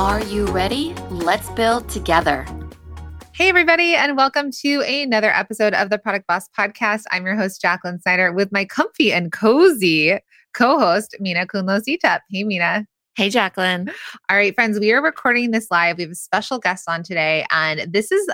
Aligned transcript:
Are 0.00 0.24
you 0.24 0.46
ready? 0.46 0.94
Let's 1.10 1.50
build 1.50 1.90
together. 1.90 2.46
Hey, 3.34 3.50
everybody, 3.50 3.94
and 3.94 4.16
welcome 4.16 4.50
to 4.62 4.80
another 4.80 5.30
episode 5.30 5.74
of 5.74 5.90
the 5.90 5.98
Product 5.98 6.26
Boss 6.26 6.48
Podcast. 6.58 7.02
I'm 7.10 7.26
your 7.26 7.36
host, 7.36 7.60
Jacqueline 7.60 8.00
Snyder, 8.00 8.32
with 8.32 8.50
my 8.50 8.64
comfy 8.64 9.12
and 9.12 9.30
cozy 9.30 10.18
co 10.54 10.78
host, 10.78 11.14
Minna 11.20 11.44
Khounlo-Sithep. 11.44 12.20
Hey, 12.30 12.44
Minna. 12.44 12.86
Hey, 13.14 13.28
Jacqueline. 13.28 13.90
All 14.30 14.38
right, 14.38 14.54
friends, 14.54 14.80
we 14.80 14.90
are 14.90 15.02
recording 15.02 15.50
this 15.50 15.66
live. 15.70 15.98
We 15.98 16.04
have 16.04 16.12
a 16.12 16.14
special 16.14 16.58
guest 16.58 16.88
on 16.88 17.02
today, 17.02 17.44
and 17.50 17.80
this 17.92 18.10
is 18.10 18.26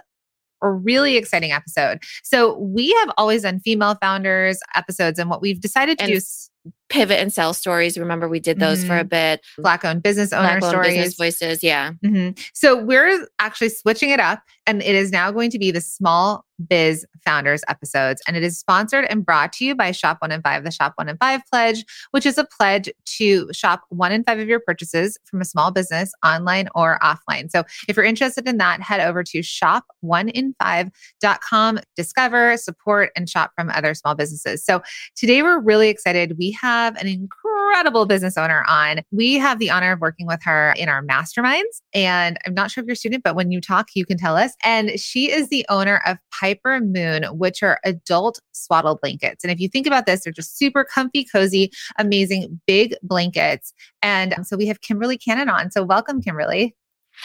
a 0.62 0.70
really 0.70 1.16
exciting 1.16 1.50
episode. 1.50 1.98
So, 2.22 2.58
we 2.58 2.92
have 3.00 3.10
always 3.18 3.42
done 3.42 3.58
female 3.58 3.96
founders 4.00 4.60
episodes, 4.76 5.18
and 5.18 5.28
what 5.28 5.42
we've 5.42 5.60
decided 5.60 5.98
to 5.98 6.04
And 6.04 6.12
do 6.12 6.18
is 6.18 6.48
Pivot 6.88 7.18
and 7.18 7.32
sell 7.32 7.52
stories. 7.52 7.98
Remember, 7.98 8.28
we 8.28 8.38
did 8.40 8.60
those 8.60 8.84
for 8.84 8.96
a 8.96 9.04
bit. 9.04 9.40
black 9.58 9.84
owned 9.84 10.02
business 10.02 10.32
owner 10.32 10.58
Black-owned 10.60 10.70
stories. 10.70 10.94
business 10.94 11.14
voices. 11.16 11.62
Yeah. 11.62 11.92
Mhm. 12.04 12.38
So 12.54 12.82
we're 12.82 13.26
actually 13.38 13.68
switching 13.70 14.10
it 14.10 14.20
up, 14.20 14.42
and 14.66 14.82
it 14.82 14.94
is 14.94 15.10
now 15.10 15.30
going 15.30 15.50
to 15.50 15.58
be 15.58 15.70
the 15.70 15.80
Small 15.80 16.44
Biz 16.68 17.04
Founders 17.24 17.62
episodes, 17.68 18.22
and 18.26 18.36
it 18.36 18.42
is 18.42 18.58
sponsored 18.58 19.04
and 19.10 19.24
brought 19.26 19.52
to 19.54 19.64
you 19.64 19.74
by 19.74 19.90
Shop 19.90 20.18
One 20.20 20.32
in 20.32 20.40
Five, 20.42 20.64
the 20.64 20.70
Shop 20.70 20.92
One 20.96 21.08
in 21.08 21.16
Five 21.18 21.40
pledge, 21.50 21.84
which 22.12 22.24
is 22.24 22.38
a 22.38 22.44
pledge 22.44 22.88
to 23.18 23.48
shop 23.52 23.82
one 23.90 24.12
in 24.12 24.24
five 24.24 24.38
of 24.38 24.48
your 24.48 24.60
purchases 24.60 25.18
from 25.24 25.40
a 25.42 25.44
small 25.44 25.70
business, 25.70 26.12
online 26.24 26.68
or 26.74 26.98
offline. 27.02 27.50
So 27.50 27.64
if 27.88 27.96
you're 27.96 28.04
interested 28.06 28.46
in 28.48 28.56
that, 28.58 28.80
head 28.80 29.00
over 29.00 29.22
to 29.24 29.38
shop1in5.com, 29.42 31.80
discover, 31.96 32.56
support, 32.56 33.10
and 33.16 33.28
shop 33.28 33.50
from 33.56 33.70
other 33.70 33.92
small 33.94 34.14
businesses. 34.14 34.64
So 34.64 34.82
today 35.14 35.42
we're 35.42 35.60
really 35.60 35.88
excited. 35.88 36.36
We 36.38 36.52
have 36.60 36.75
an 36.76 37.06
incredible 37.06 38.06
business 38.06 38.36
owner 38.36 38.64
on. 38.68 39.00
We 39.10 39.34
have 39.34 39.58
the 39.58 39.70
honor 39.70 39.92
of 39.92 40.00
working 40.00 40.26
with 40.26 40.40
her 40.44 40.74
in 40.76 40.88
our 40.88 41.02
masterminds. 41.02 41.80
And 41.94 42.38
I'm 42.46 42.54
not 42.54 42.70
sure 42.70 42.82
if 42.82 42.86
you're 42.86 42.94
a 42.94 42.96
student, 42.96 43.22
but 43.24 43.34
when 43.34 43.50
you 43.50 43.60
talk, 43.60 43.88
you 43.94 44.04
can 44.04 44.18
tell 44.18 44.36
us. 44.36 44.52
And 44.62 44.98
she 44.98 45.30
is 45.30 45.48
the 45.48 45.64
owner 45.68 46.00
of 46.06 46.18
Pipermoon, 46.32 47.36
which 47.36 47.62
are 47.62 47.78
adult 47.84 48.40
swaddle 48.52 48.98
blankets. 49.00 49.44
And 49.44 49.52
if 49.52 49.60
you 49.60 49.68
think 49.68 49.86
about 49.86 50.06
this, 50.06 50.24
they're 50.24 50.32
just 50.32 50.58
super 50.58 50.84
comfy, 50.84 51.24
cozy, 51.24 51.70
amazing, 51.98 52.60
big 52.66 52.94
blankets. 53.02 53.72
And 54.02 54.34
so 54.44 54.56
we 54.56 54.66
have 54.66 54.80
Kimberly 54.80 55.18
Cannon 55.18 55.48
on. 55.48 55.70
So 55.70 55.82
welcome, 55.82 56.20
Kimberly. 56.20 56.76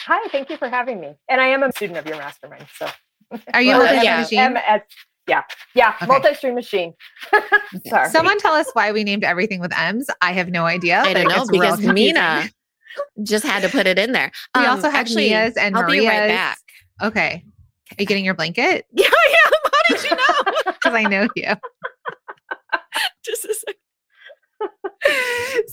Hi, 0.06 0.28
thank 0.28 0.48
you 0.48 0.56
for 0.56 0.68
having 0.68 1.00
me. 1.00 1.14
And 1.28 1.40
I 1.40 1.48
am 1.48 1.62
a 1.62 1.70
student 1.72 1.98
of 1.98 2.06
your 2.06 2.16
mastermind. 2.16 2.66
So 2.76 2.88
Are 3.54 3.62
you 3.62 3.70
Well, 3.70 3.84
multi 3.84 4.04
yeah. 4.04 4.20
machine? 4.20 4.82
MS, 5.28 5.34
yeah, 5.34 5.42
yeah, 5.74 5.94
Okay. 5.96 6.06
multi-stream 6.06 6.54
machine. 6.54 6.94
Sorry. 7.88 8.08
Someone 8.10 8.38
tell 8.38 8.52
us 8.54 8.68
why 8.72 8.92
we 8.92 9.04
named 9.04 9.24
everything 9.24 9.60
with 9.60 9.72
M's. 9.76 10.06
I 10.20 10.32
have 10.32 10.48
no 10.50 10.64
idea. 10.64 11.00
I 11.00 11.14
don't 11.14 11.28
know 11.28 11.42
it's 11.42 11.50
because 11.50 11.80
confusing. 11.80 12.14
Minna 12.14 12.50
just 13.22 13.44
had 13.44 13.62
to 13.62 13.68
put 13.68 13.86
it 13.86 13.98
in 13.98 14.12
there. 14.12 14.30
We 14.56 14.62
Um, 14.64 14.70
also 14.70 14.90
have 14.90 14.94
actually, 15.00 15.30
Mia's 15.30 15.56
and 15.56 15.76
I'll 15.76 15.82
Maria's. 15.82 16.02
be 16.04 16.08
right 16.08 16.28
back. 16.28 16.58
Okay. 17.02 17.44
Are 17.92 17.96
you 17.98 18.06
getting 18.06 18.24
your 18.24 18.34
blanket? 18.34 18.86
Yeah, 18.92 19.08
yeah. 19.08 19.50
How 19.64 19.96
did 19.96 20.04
you 20.10 20.16
know? 20.16 20.52
Because 20.72 20.94
I 20.94 21.02
know 21.04 21.28
you. 21.36 21.54
just 23.24 23.44
a 23.44 23.54
second. 23.54 23.76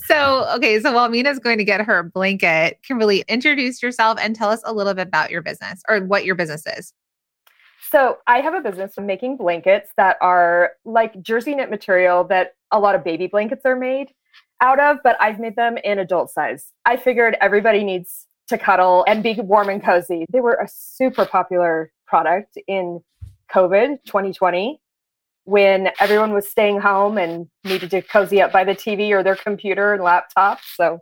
so, 0.06 0.46
okay. 0.56 0.80
So 0.80 0.92
while 0.92 1.08
Minna's 1.08 1.38
going 1.38 1.58
to 1.58 1.64
get 1.64 1.80
her 1.82 2.02
blanket, 2.02 2.78
Kimberly, 2.82 3.24
introduce 3.28 3.82
yourself 3.82 4.18
and 4.20 4.34
tell 4.34 4.50
us 4.50 4.60
a 4.64 4.72
little 4.72 4.94
bit 4.94 5.06
about 5.08 5.30
your 5.30 5.42
business 5.42 5.82
or 5.88 6.00
what 6.00 6.24
your 6.24 6.34
business 6.34 6.64
is. 6.78 6.92
So 7.88 8.18
I 8.26 8.40
have 8.40 8.54
a 8.54 8.60
business 8.60 8.98
of 8.98 9.04
making 9.04 9.36
blankets 9.36 9.90
that 9.96 10.16
are 10.20 10.72
like 10.84 11.20
jersey 11.22 11.54
knit 11.54 11.70
material 11.70 12.24
that 12.24 12.54
a 12.70 12.78
lot 12.78 12.94
of 12.94 13.02
baby 13.02 13.26
blankets 13.26 13.64
are 13.64 13.76
made 13.76 14.12
out 14.60 14.78
of, 14.78 14.98
but 15.02 15.16
I've 15.20 15.40
made 15.40 15.56
them 15.56 15.78
in 15.82 15.98
adult 15.98 16.30
size. 16.30 16.72
I 16.84 16.96
figured 16.96 17.36
everybody 17.40 17.82
needs 17.82 18.26
to 18.48 18.58
cuddle 18.58 19.04
and 19.08 19.22
be 19.22 19.34
warm 19.34 19.68
and 19.68 19.82
cozy. 19.82 20.26
They 20.30 20.40
were 20.40 20.54
a 20.54 20.68
super 20.68 21.24
popular 21.24 21.90
product 22.06 22.58
in 22.66 23.00
COVID 23.52 24.04
2020 24.04 24.80
when 25.44 25.90
everyone 25.98 26.32
was 26.32 26.48
staying 26.48 26.80
home 26.80 27.16
and 27.16 27.48
needed 27.64 27.90
to 27.90 28.02
cozy 28.02 28.42
up 28.42 28.52
by 28.52 28.64
the 28.64 28.74
TV 28.74 29.10
or 29.10 29.22
their 29.22 29.36
computer 29.36 29.94
and 29.94 30.02
laptop. 30.02 30.60
So 30.76 31.00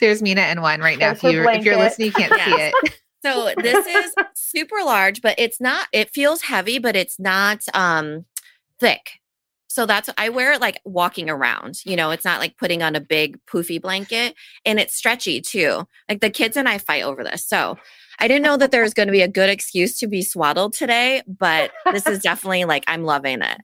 There's 0.00 0.22
Minna 0.22 0.42
and 0.42 0.62
one 0.62 0.80
right 0.80 0.98
now. 0.98 1.14
There's 1.14 1.24
If 1.24 1.32
you're, 1.32 1.50
if 1.50 1.64
you're 1.64 1.76
listening, 1.76 2.06
you 2.06 2.12
can't 2.12 2.32
see 2.32 2.50
it. 2.84 3.00
So 3.24 3.52
this 3.56 3.86
is 3.86 4.14
super 4.34 4.82
large, 4.84 5.22
but 5.22 5.34
it's 5.38 5.60
not. 5.60 5.88
It 5.92 6.10
feels 6.10 6.42
heavy, 6.42 6.78
but 6.78 6.96
it's 6.96 7.18
not 7.18 7.62
um 7.72 8.26
thick. 8.78 9.20
So 9.66 9.86
that's 9.86 10.08
I 10.16 10.28
wear 10.28 10.52
it 10.52 10.60
like 10.60 10.80
walking 10.84 11.28
around. 11.30 11.80
You 11.84 11.96
know, 11.96 12.10
it's 12.10 12.24
not 12.24 12.38
like 12.38 12.56
putting 12.58 12.82
on 12.82 12.94
a 12.94 13.00
big 13.00 13.38
poofy 13.46 13.80
blanket, 13.80 14.34
and 14.64 14.78
it's 14.78 14.94
stretchy 14.94 15.40
too. 15.40 15.84
Like 16.08 16.20
the 16.20 16.30
kids 16.30 16.56
and 16.56 16.68
I 16.68 16.78
fight 16.78 17.02
over 17.02 17.24
this. 17.24 17.44
So 17.44 17.78
I 18.20 18.28
didn't 18.28 18.44
know 18.44 18.56
that 18.56 18.70
there 18.70 18.82
was 18.82 18.94
going 18.94 19.08
to 19.08 19.12
be 19.12 19.22
a 19.22 19.28
good 19.28 19.50
excuse 19.50 19.98
to 19.98 20.06
be 20.06 20.22
swaddled 20.22 20.74
today, 20.74 21.22
but 21.26 21.72
this 21.90 22.06
is 22.06 22.18
definitely 22.22 22.64
like 22.64 22.84
I'm 22.86 23.04
loving 23.04 23.42
it. 23.42 23.58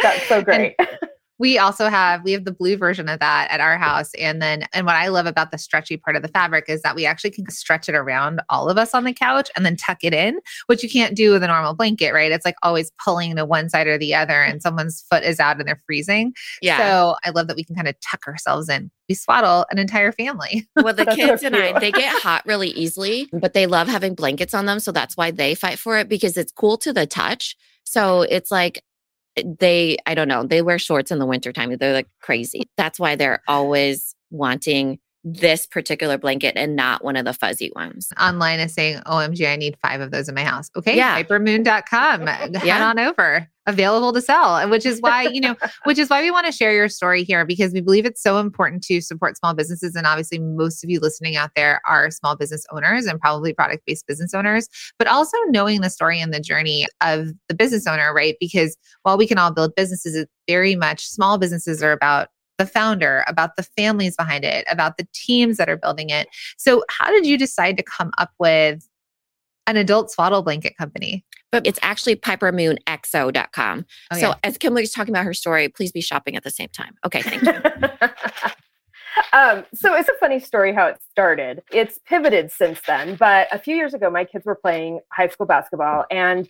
that's 0.00 0.26
so 0.28 0.42
great. 0.42 0.76
we 1.42 1.58
also 1.58 1.88
have 1.88 2.22
we 2.22 2.30
have 2.30 2.44
the 2.44 2.52
blue 2.52 2.76
version 2.76 3.08
of 3.08 3.18
that 3.18 3.50
at 3.50 3.60
our 3.60 3.76
house 3.76 4.14
and 4.14 4.40
then 4.40 4.64
and 4.72 4.86
what 4.86 4.94
i 4.94 5.08
love 5.08 5.26
about 5.26 5.50
the 5.50 5.58
stretchy 5.58 5.96
part 5.96 6.14
of 6.14 6.22
the 6.22 6.28
fabric 6.28 6.66
is 6.68 6.82
that 6.82 6.94
we 6.94 7.04
actually 7.04 7.32
can 7.32 7.50
stretch 7.50 7.88
it 7.88 7.96
around 7.96 8.40
all 8.48 8.70
of 8.70 8.78
us 8.78 8.94
on 8.94 9.02
the 9.02 9.12
couch 9.12 9.50
and 9.56 9.66
then 9.66 9.76
tuck 9.76 9.98
it 10.02 10.14
in 10.14 10.38
which 10.66 10.82
you 10.84 10.88
can't 10.88 11.16
do 11.16 11.32
with 11.32 11.42
a 11.42 11.46
normal 11.48 11.74
blanket 11.74 12.12
right 12.12 12.30
it's 12.30 12.44
like 12.44 12.54
always 12.62 12.92
pulling 13.04 13.34
to 13.34 13.44
one 13.44 13.68
side 13.68 13.88
or 13.88 13.98
the 13.98 14.14
other 14.14 14.40
and 14.40 14.62
someone's 14.62 15.04
foot 15.10 15.24
is 15.24 15.40
out 15.40 15.58
and 15.58 15.66
they're 15.66 15.82
freezing 15.84 16.32
Yeah. 16.62 16.78
so 16.78 17.16
i 17.24 17.30
love 17.30 17.48
that 17.48 17.56
we 17.56 17.64
can 17.64 17.74
kind 17.74 17.88
of 17.88 17.96
tuck 18.00 18.26
ourselves 18.28 18.68
in 18.68 18.90
we 19.08 19.16
swaddle 19.16 19.66
an 19.70 19.78
entire 19.78 20.12
family 20.12 20.68
well, 20.76 20.94
the 20.94 21.06
kids 21.06 21.42
and 21.42 21.56
i 21.56 21.76
they 21.80 21.90
get 21.90 22.22
hot 22.22 22.46
really 22.46 22.68
easily, 22.70 23.28
but 23.32 23.52
they 23.52 23.66
love 23.66 23.88
having 23.88 24.14
blankets 24.14 24.54
on 24.54 24.66
them. 24.66 24.78
So 24.78 24.92
that's 24.92 25.16
why 25.16 25.32
they 25.32 25.54
fight 25.54 25.78
for 25.78 25.98
it 25.98 26.08
because 26.08 26.36
it's 26.36 26.52
cool 26.52 26.76
to 26.78 26.92
the 26.92 27.06
touch. 27.06 27.56
So 27.84 28.22
it's 28.22 28.50
like 28.50 28.82
they, 29.44 29.96
I 30.06 30.14
don't 30.14 30.28
know, 30.28 30.44
they 30.44 30.62
wear 30.62 30.78
shorts 30.78 31.10
in 31.10 31.18
the 31.18 31.26
wintertime. 31.26 31.76
They're 31.76 31.92
like 31.92 32.08
crazy. 32.20 32.62
That's 32.76 32.98
why 33.00 33.16
they're 33.16 33.42
always 33.48 34.14
wanting 34.30 34.98
this 35.24 35.66
particular 35.66 36.18
blanket 36.18 36.54
and 36.56 36.74
not 36.74 37.04
one 37.04 37.14
of 37.16 37.24
the 37.24 37.32
fuzzy 37.32 37.70
ones. 37.76 38.08
online 38.20 38.58
is 38.58 38.74
saying 38.74 39.00
oh, 39.06 39.12
omg 39.18 39.46
i 39.48 39.54
need 39.54 39.76
five 39.80 40.00
of 40.00 40.10
those 40.10 40.28
in 40.28 40.34
my 40.34 40.42
house 40.42 40.68
okay 40.74 40.96
Yeah. 40.96 41.22
pipermoon.com 41.22 42.26
head 42.26 42.56
Yeah. 42.64 42.84
on 42.88 42.98
over 42.98 43.48
available 43.66 44.12
to 44.12 44.20
sell 44.20 44.56
and 44.56 44.70
which 44.70 44.84
is 44.84 45.00
why 45.00 45.22
you 45.22 45.40
know 45.40 45.54
which 45.84 45.98
is 45.98 46.10
why 46.10 46.20
we 46.20 46.30
want 46.30 46.46
to 46.46 46.52
share 46.52 46.72
your 46.72 46.88
story 46.88 47.22
here 47.22 47.44
because 47.44 47.72
we 47.72 47.80
believe 47.80 48.04
it's 48.04 48.22
so 48.22 48.38
important 48.38 48.82
to 48.82 49.00
support 49.00 49.36
small 49.36 49.54
businesses 49.54 49.94
and 49.94 50.06
obviously 50.06 50.38
most 50.38 50.82
of 50.82 50.90
you 50.90 50.98
listening 50.98 51.36
out 51.36 51.50
there 51.54 51.80
are 51.86 52.10
small 52.10 52.36
business 52.36 52.66
owners 52.72 53.06
and 53.06 53.20
probably 53.20 53.52
product 53.52 53.84
based 53.86 54.06
business 54.06 54.34
owners 54.34 54.68
but 54.98 55.06
also 55.06 55.36
knowing 55.48 55.80
the 55.80 55.90
story 55.90 56.20
and 56.20 56.34
the 56.34 56.40
journey 56.40 56.86
of 57.00 57.28
the 57.48 57.54
business 57.54 57.86
owner 57.86 58.12
right 58.12 58.36
because 58.40 58.76
while 59.02 59.16
we 59.16 59.26
can 59.26 59.38
all 59.38 59.52
build 59.52 59.74
businesses 59.76 60.16
it's 60.16 60.32
very 60.48 60.74
much 60.74 61.06
small 61.06 61.38
businesses 61.38 61.82
are 61.82 61.92
about 61.92 62.28
the 62.58 62.66
founder, 62.66 63.24
about 63.26 63.56
the 63.56 63.62
families 63.62 64.14
behind 64.14 64.44
it, 64.44 64.64
about 64.70 64.96
the 64.96 65.06
teams 65.14 65.56
that 65.56 65.68
are 65.68 65.76
building 65.76 66.10
it. 66.10 66.28
So, 66.58 66.84
how 66.90 67.10
did 67.10 67.26
you 67.26 67.38
decide 67.38 67.76
to 67.76 67.82
come 67.82 68.12
up 68.18 68.30
with 68.38 68.86
an 69.66 69.76
adult 69.76 70.10
swaddle 70.10 70.42
blanket 70.42 70.76
company? 70.76 71.24
But 71.50 71.66
it's 71.66 71.78
actually 71.82 72.16
pipermoonxo.com. 72.16 73.86
Oh, 74.10 74.16
so 74.16 74.28
yeah. 74.28 74.34
as 74.42 74.56
Kimberly's 74.56 74.92
talking 74.92 75.12
about 75.12 75.24
her 75.24 75.34
story, 75.34 75.68
please 75.68 75.92
be 75.92 76.00
shopping 76.00 76.34
at 76.36 76.44
the 76.44 76.50
same 76.50 76.68
time. 76.68 76.94
Okay, 77.04 77.22
thank 77.22 77.42
you. 77.42 78.08
um, 79.32 79.64
so 79.74 79.94
it's 79.94 80.08
a 80.08 80.14
funny 80.18 80.40
story 80.40 80.72
how 80.72 80.86
it 80.86 80.98
started. 81.10 81.62
It's 81.70 81.98
pivoted 82.06 82.50
since 82.50 82.80
then, 82.86 83.16
but 83.16 83.48
a 83.52 83.58
few 83.58 83.76
years 83.76 83.92
ago, 83.92 84.08
my 84.10 84.24
kids 84.24 84.46
were 84.46 84.54
playing 84.54 85.00
high 85.12 85.28
school 85.28 85.46
basketball, 85.46 86.06
and 86.10 86.48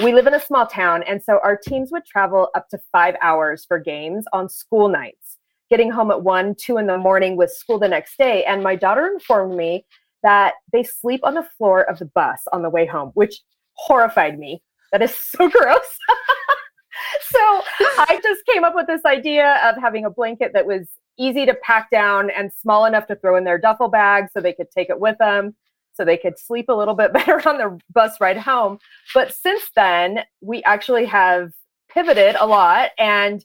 we 0.00 0.12
live 0.12 0.28
in 0.28 0.34
a 0.34 0.40
small 0.40 0.66
town, 0.66 1.02
and 1.02 1.20
so 1.22 1.40
our 1.42 1.56
teams 1.56 1.90
would 1.90 2.04
travel 2.04 2.50
up 2.54 2.68
to 2.68 2.78
five 2.92 3.16
hours 3.20 3.64
for 3.66 3.80
games 3.80 4.24
on 4.32 4.48
school 4.48 4.88
nights, 4.88 5.38
getting 5.70 5.90
home 5.90 6.12
at 6.12 6.22
one, 6.22 6.54
two 6.54 6.78
in 6.78 6.86
the 6.86 6.98
morning 6.98 7.36
with 7.36 7.50
school 7.50 7.80
the 7.80 7.88
next 7.88 8.16
day. 8.18 8.44
And 8.44 8.62
my 8.62 8.76
daughter 8.76 9.08
informed 9.08 9.56
me 9.56 9.84
that 10.22 10.54
they 10.72 10.82
sleep 10.82 11.20
on 11.22 11.34
the 11.34 11.48
floor 11.56 11.82
of 11.88 11.98
the 11.98 12.06
bus 12.06 12.42
on 12.52 12.62
the 12.62 12.70
way 12.70 12.86
home, 12.86 13.10
which 13.14 13.40
horrified 13.74 14.38
me. 14.38 14.62
That 14.92 15.02
is 15.02 15.14
so 15.14 15.48
gross. 15.50 15.98
so 17.22 17.38
I 17.38 18.20
just 18.22 18.44
came 18.46 18.64
up 18.64 18.74
with 18.74 18.86
this 18.86 19.04
idea 19.04 19.60
of 19.64 19.80
having 19.80 20.04
a 20.04 20.10
blanket 20.10 20.52
that 20.54 20.66
was 20.66 20.88
easy 21.18 21.46
to 21.46 21.54
pack 21.54 21.90
down 21.90 22.30
and 22.30 22.52
small 22.52 22.84
enough 22.84 23.06
to 23.08 23.16
throw 23.16 23.36
in 23.36 23.44
their 23.44 23.58
duffel 23.58 23.88
bag 23.88 24.26
so 24.32 24.40
they 24.40 24.52
could 24.52 24.70
take 24.70 24.88
it 24.88 25.00
with 25.00 25.18
them 25.18 25.54
so 25.94 26.04
they 26.04 26.16
could 26.16 26.38
sleep 26.38 26.68
a 26.68 26.72
little 26.72 26.94
bit 26.94 27.12
better 27.12 27.46
on 27.46 27.58
the 27.58 27.78
bus 27.92 28.20
ride 28.20 28.38
home. 28.38 28.78
But 29.12 29.34
since 29.34 29.70
then, 29.74 30.20
we 30.40 30.62
actually 30.62 31.04
have 31.06 31.52
pivoted 31.90 32.36
a 32.38 32.46
lot 32.46 32.90
and 32.98 33.44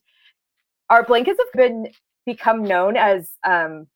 our 0.90 1.04
blankets 1.04 1.40
have 1.40 1.54
been 1.54 1.88
become 2.26 2.64
known 2.64 2.96
as 2.96 3.32
um, 3.44 3.88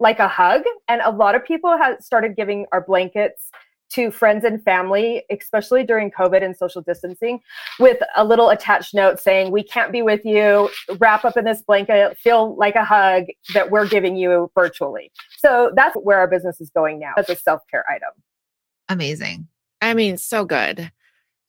like 0.00 0.18
a 0.18 0.28
hug 0.28 0.62
and 0.88 1.00
a 1.04 1.10
lot 1.10 1.34
of 1.34 1.44
people 1.44 1.76
have 1.76 2.00
started 2.00 2.36
giving 2.36 2.66
our 2.72 2.80
blankets 2.80 3.50
to 3.90 4.10
friends 4.10 4.44
and 4.44 4.62
family 4.62 5.24
especially 5.30 5.82
during 5.82 6.10
covid 6.10 6.44
and 6.44 6.54
social 6.54 6.82
distancing 6.82 7.40
with 7.80 7.96
a 8.16 8.24
little 8.24 8.50
attached 8.50 8.92
note 8.92 9.18
saying 9.18 9.50
we 9.50 9.62
can't 9.62 9.92
be 9.92 10.02
with 10.02 10.24
you 10.26 10.68
wrap 10.98 11.24
up 11.24 11.38
in 11.38 11.44
this 11.44 11.62
blanket 11.62 12.18
feel 12.18 12.54
like 12.56 12.74
a 12.74 12.84
hug 12.84 13.24
that 13.54 13.70
we're 13.70 13.88
giving 13.88 14.14
you 14.14 14.50
virtually 14.54 15.10
so 15.38 15.72
that's 15.74 15.96
where 15.96 16.18
our 16.18 16.28
business 16.28 16.60
is 16.60 16.68
going 16.70 16.98
now 16.98 17.12
as 17.16 17.30
a 17.30 17.36
self-care 17.36 17.84
item 17.90 18.10
Amazing. 18.88 19.48
I 19.80 19.94
mean, 19.94 20.16
so 20.16 20.44
good. 20.44 20.90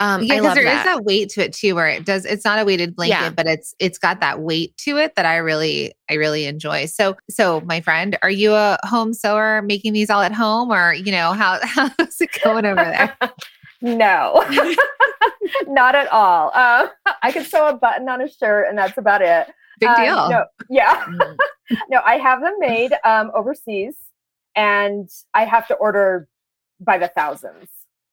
Um, 0.02 0.24
yeah, 0.24 0.36
because 0.38 0.56
there 0.56 0.64
is 0.66 0.72
that. 0.72 0.86
that 0.86 1.04
weight 1.04 1.30
to 1.32 1.42
it 1.44 1.52
too, 1.54 1.76
where 1.76 1.88
it 1.88 2.06
does. 2.06 2.24
It's 2.26 2.46
not 2.46 2.58
a 2.60 2.64
weighted 2.66 2.96
blanket, 2.96 3.16
Yeah. 3.20 3.30
but 3.32 3.46
it's 3.48 3.76
it's 3.80 3.98
got 3.98 4.22
that 4.22 4.40
weight 4.40 4.76
to 4.86 4.98
it 4.98 5.16
that 5.16 5.26
I 5.26 5.38
really 5.38 5.94
I 6.10 6.14
really 6.14 6.46
enjoy. 6.46 6.86
So 6.86 7.18
so 7.30 7.62
my 7.62 7.82
friend, 7.82 8.18
are 8.22 8.30
you 8.30 8.54
a 8.54 8.78
home 8.84 9.14
sewer 9.14 9.62
making 9.62 9.94
these 9.94 10.10
all 10.10 10.22
at 10.22 10.32
home, 10.34 10.72
or 10.72 10.94
you 10.94 11.12
know 11.12 11.34
how 11.34 11.60
how's 11.64 12.22
it 12.22 12.30
going 12.44 12.66
over 12.66 12.84
there? 12.84 13.18
no 13.82 14.44
not 15.68 15.96
at 15.96 16.12
all 16.12 16.52
uh, 16.54 16.86
i 17.24 17.32
could 17.32 17.46
sew 17.46 17.70
a 17.70 17.74
button 17.74 18.10
on 18.10 18.20
a 18.22 18.28
shirt 18.28 18.68
and 18.68 18.78
that's 18.78 18.98
about 18.98 19.22
it 19.22 19.48
Big 19.80 19.88
Um, 19.88 19.96
deal. 20.04 20.30
no, 20.30 20.46
yeah 20.70 21.06
Mm. 21.06 21.38
no, 21.90 22.02
I 22.04 22.18
have 22.18 22.42
them 22.42 22.56
made 22.60 22.92
um, 23.06 23.32
overseas, 23.34 23.96
and 24.56 25.08
I 25.34 25.46
have 25.46 25.68
to 25.70 25.76
order 25.76 26.28
by 26.82 26.98
the 26.98 27.08
thousands. 27.08 27.70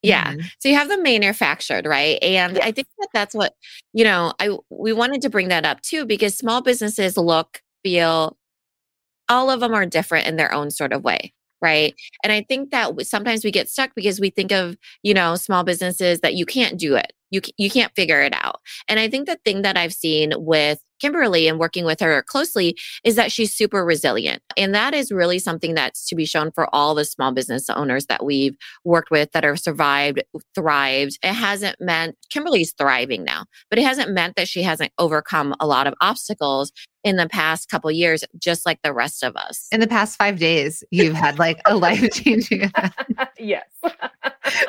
Yeah. 0.07 0.33
Mhm. 0.33 0.51
So 0.61 0.69
you 0.69 0.75
have 0.77 0.89
them 0.89 1.03
manufactured, 1.03 1.87
right? 1.87 2.19
And 2.23 2.59
I 2.61 2.73
think 2.73 2.89
that 2.99 3.09
that's 3.15 3.35
what, 3.35 3.55
you 3.93 4.05
know, 4.05 4.33
I 4.41 4.51
we 4.71 4.93
wanted 4.93 5.23
to 5.23 5.31
bring 5.31 5.49
that 5.49 5.65
up 5.67 5.81
too 5.83 6.05
because 6.07 6.37
small 6.37 6.63
businesses 6.63 7.17
look, 7.17 7.63
feel 7.85 8.37
all 9.29 9.51
of 9.51 9.61
them 9.61 9.75
are 9.75 9.87
different 9.87 10.27
in 10.27 10.37
their 10.37 10.53
own 10.53 10.71
sort 10.71 10.93
of 10.93 11.05
way, 11.05 11.33
right? 11.63 11.95
And 12.25 12.33
I 12.33 12.43
think 12.49 12.71
that 12.71 12.95
sometimes 13.07 13.45
we 13.45 13.51
get 13.51 13.69
stuck 13.69 13.93
because 13.97 14.21
we 14.21 14.31
think 14.31 14.53
of, 14.53 14.77
you 15.03 15.15
know, 15.15 15.37
small 15.37 15.65
businesses 15.65 16.21
that 16.21 16.35
you 16.35 16.47
can't 16.47 16.79
do 16.79 16.97
it. 16.97 17.13
You 17.31 17.41
you 17.59 17.71
can't 17.71 17.93
figure 17.97 18.23
it 18.23 18.35
out. 18.35 18.61
And 18.89 19.01
I 19.01 19.09
think 19.09 19.27
the 19.27 19.39
thing 19.45 19.63
that 19.63 19.77
I've 19.77 19.93
seen 19.95 20.33
with 20.39 20.81
Kimberly 21.01 21.49
and 21.49 21.59
working 21.59 21.85
with 21.85 22.01
her 22.01 22.23
closely 22.23 22.77
is 23.05 23.17
that 23.17 23.33
she's 23.33 23.55
super 23.55 23.85
resilient. 23.85 24.43
And 24.57 24.75
that 24.75 24.95
is 24.95 25.13
really 25.13 25.39
something 25.39 25.75
that's 25.75 26.07
to 26.09 26.15
be 26.15 26.25
shown 26.25 26.51
for 26.53 26.73
all 26.75 26.95
the 26.95 27.05
small 27.05 27.33
business 27.33 27.69
owners 27.71 28.07
that 28.07 28.25
we've 28.25 28.57
worked 28.85 29.11
with 29.11 29.33
that 29.33 29.45
have 29.45 29.61
survived, 29.61 30.23
thrived. 30.55 31.19
It 31.23 31.35
hasn't 31.35 31.81
meant 31.81 32.17
Kimberly's 32.31 32.73
thriving 32.77 33.25
now, 33.25 33.45
but 33.71 33.79
it 33.79 33.85
hasn't 33.85 34.11
meant 34.11 34.37
that 34.37 34.49
she 34.49 34.63
hasn't 34.63 34.93
overcome 34.99 35.55
a 35.61 35.67
lot 35.67 35.87
of 35.87 35.95
obstacles 36.01 36.73
in 37.07 37.17
the 37.17 37.29
past 37.29 37.69
couple 37.69 37.89
years, 37.93 38.25
just 38.37 38.67
like 38.67 38.83
the 38.83 38.93
rest 38.93 39.23
of 39.23 39.37
us. 39.37 39.69
In 39.71 39.79
the 39.79 39.87
past 39.87 40.19
five 40.19 40.41
days, 40.41 40.83
you've 40.91 41.15
had 41.15 41.39
like 41.39 41.61
a 41.65 41.77
life 41.77 42.11
changing, 42.13 42.73
yes. 43.39 43.65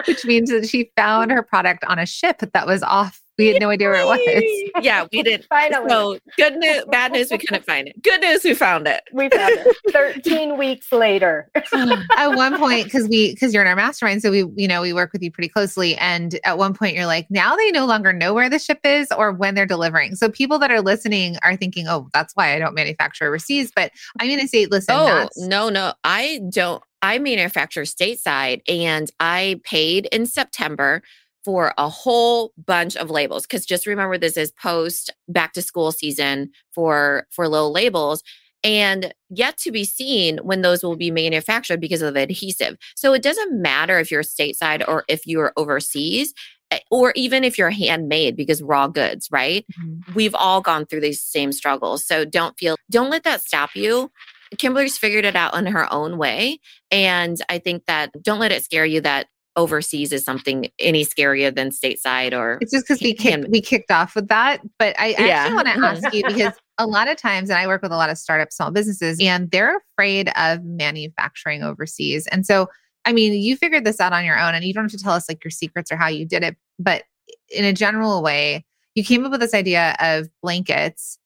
which 0.06 0.24
means 0.24 0.52
that 0.52 0.70
she 0.70 0.92
found 0.96 1.32
her 1.32 1.42
product 1.42 1.84
on 1.86 1.98
a 1.98 2.06
ship 2.06 2.42
that 2.54 2.68
was 2.68 2.84
off. 2.84 3.22
We 3.38 3.48
had 3.48 3.62
no 3.62 3.70
idea 3.70 3.90
where 3.90 4.02
it 4.02 4.06
was. 4.06 4.84
yeah, 4.84 5.06
we 5.12 5.24
did. 5.24 5.46
Finally, 5.50 5.90
So 5.90 6.18
good 6.38 6.56
news, 6.58 6.84
bad 6.90 7.12
news, 7.12 7.30
we 7.32 7.38
couldn't 7.38 7.66
find 7.66 7.88
it. 7.88 8.02
Good 8.02 8.22
news, 8.22 8.44
we 8.44 8.54
found 8.54 8.88
it. 8.88 9.04
we 9.14 9.30
found 9.30 9.54
it. 9.58 9.78
13 9.92 10.58
weeks 10.58 10.92
later. 10.92 11.50
at 12.18 12.30
one 12.30 12.58
point 12.58 12.86
because 12.86 13.08
we 13.08 13.34
because 13.34 13.54
you're 13.54 13.62
in 13.64 13.68
our 13.68 13.76
mastermind 13.76 14.22
so 14.22 14.32
we 14.32 14.46
you 14.56 14.68
know 14.68 14.82
we 14.82 14.94
work 14.94 15.12
with 15.14 15.22
you 15.22 15.32
pretty 15.32 15.48
closely 15.50 15.96
and 15.98 16.40
at 16.44 16.58
one 16.58 16.74
point 16.74 16.96
you're 16.96 17.06
like 17.06 17.28
now 17.30 17.56
they 17.56 17.72
no 17.72 17.86
longer 17.86 18.12
know 18.14 18.34
where 18.34 18.50
the 18.50 18.60
ship 18.60 18.80
is 18.84 19.12
or 19.12 19.32
when 19.32 19.56
they're 19.56 19.66
delivering 19.66 20.16
so 20.16 20.30
people 20.30 20.58
that 20.60 20.72
are 20.72 20.82
listening 20.82 21.38
are 21.44 21.56
thinking 21.56 21.88
oh 21.88 22.08
that's 22.14 22.34
why 22.36 22.54
i 22.54 22.60
don't 22.60 22.74
manufacture 22.74 23.26
overseas 23.26 23.72
but 23.76 23.92
i'm 24.20 24.28
going 24.28 24.40
to 24.40 24.48
say 24.48 24.66
listen 24.68 24.96
Oh, 24.96 25.06
that's, 25.06 25.38
no, 25.40 25.70
no. 25.70 25.94
I 26.04 26.42
don't. 26.50 26.82
I 27.02 27.20
manufacture 27.20 27.84
stateside 27.84 28.62
and 28.68 29.12
I 29.20 29.62
paid 29.64 30.08
in 30.12 30.26
September 30.26 31.04
for 31.48 31.74
a 31.78 31.88
whole 31.88 32.52
bunch 32.66 32.98
of 32.98 33.10
labels 33.10 33.44
because 33.44 33.66
just 33.66 33.88
remember 33.88 34.18
this 34.18 34.36
is 34.36 34.52
post 34.52 35.14
back 35.30 35.54
to 35.54 35.62
school 35.62 35.94
season 35.94 36.52
for 36.76 37.26
for 37.32 37.48
low 37.48 37.72
labels 37.72 38.22
and 38.66 39.14
yet 39.30 39.58
to 39.60 39.72
be 39.72 39.86
seen 39.86 40.40
when 40.40 40.62
those 40.62 40.84
will 40.84 40.98
be 40.98 41.10
manufactured 41.10 41.80
because 41.80 42.02
of 42.02 42.16
the 42.16 42.20
adhesive. 42.20 42.76
So 42.98 43.14
it 43.14 43.22
doesn't 43.22 43.62
matter 43.62 43.98
if 43.98 44.12
you're 44.12 44.24
stateside 44.24 44.84
or 44.86 45.06
if 45.08 45.26
you're 45.26 45.54
overseas 45.56 46.34
eh, 46.72 46.80
or 46.92 47.14
even 47.16 47.46
if 47.46 47.58
you're 47.58 47.70
handmade 47.70 48.36
because 48.36 48.62
raw 48.62 48.88
goods, 48.90 49.30
right? 49.32 49.66
Mhm. 49.80 50.16
we've 50.16 50.36
all 50.36 50.60
gone 50.60 50.86
through 50.86 51.00
these 51.00 51.22
same 51.24 51.54
struggles. 51.54 52.04
So 52.06 52.26
don't 52.26 52.58
feel, 52.60 52.76
don't 52.92 53.10
let 53.10 53.24
that 53.24 53.42
stop 53.42 53.70
you. 53.74 54.12
Kimberly's 54.58 54.98
figured 54.98 55.24
it 55.24 55.38
out 55.38 55.56
in 55.56 55.68
her 55.68 55.92
own 55.94 56.18
way. 56.18 56.60
And 56.92 57.38
I 57.48 57.60
think 57.60 57.86
that 57.86 58.12
don't 58.22 58.40
let 58.40 58.52
it 58.52 58.66
scare 58.66 58.86
you 58.86 59.00
that 59.00 59.28
overseas 59.58 60.14
is 60.14 60.24
something 60.24 60.70
any 60.80 61.04
scarier 61.04 61.54
than 61.54 61.72
stateside 61.72 62.32
or 62.32 62.60
it's 62.62 62.72
just 62.72 62.88
because 62.88 63.02
we 63.02 63.14
Can- 63.14 63.50
we 63.50 63.60
kicked 63.60 63.92
off 63.92 64.16
with 64.16 64.28
that 64.30 64.62
but 64.80 64.96
i 65.00 65.12
actually 65.14 65.28
Yeah. 65.28 65.54
want 65.54 65.68
to 65.68 65.74
ask 65.74 66.14
you 66.14 66.24
because 66.26 66.54
a 66.78 66.86
lot 66.88 67.10
of 67.10 67.18
times 67.18 67.50
and 67.50 67.58
i 67.58 67.66
work 67.68 67.82
with 67.82 67.92
a 67.92 67.98
lot 67.98 68.10
of 68.10 68.18
startup 68.18 68.54
small 68.54 68.72
businesses 68.72 69.18
and 69.20 69.50
they're 69.52 69.82
afraid 69.94 70.32
of 70.38 70.64
manufacturing 70.64 71.64
overseas 71.64 72.28
and 72.28 72.46
so 72.46 72.70
i 73.06 73.12
mean 73.12 73.34
you 73.34 73.58
figured 73.58 73.84
this 73.84 74.00
out 74.00 74.14
on 74.14 74.24
your 74.24 74.40
own 74.40 74.54
and 74.54 74.64
you 74.64 74.74
don't 74.74 74.86
have 74.86 74.92
to 74.92 75.04
tell 75.04 75.14
us 75.14 75.28
like 75.28 75.44
your 75.44 75.52
secrets 75.52 75.92
or 75.92 75.98
how 75.98 76.08
you 76.08 76.26
did 76.26 76.44
it 76.44 76.56
but 76.78 77.04
in 77.50 77.66
a 77.66 77.74
general 77.74 78.22
way 78.22 78.64
you 78.96 79.04
came 79.04 79.26
up 79.26 79.32
with 79.32 79.42
this 79.42 79.54
idea 79.56 79.96
of 80.00 80.28
blankets 80.42 81.18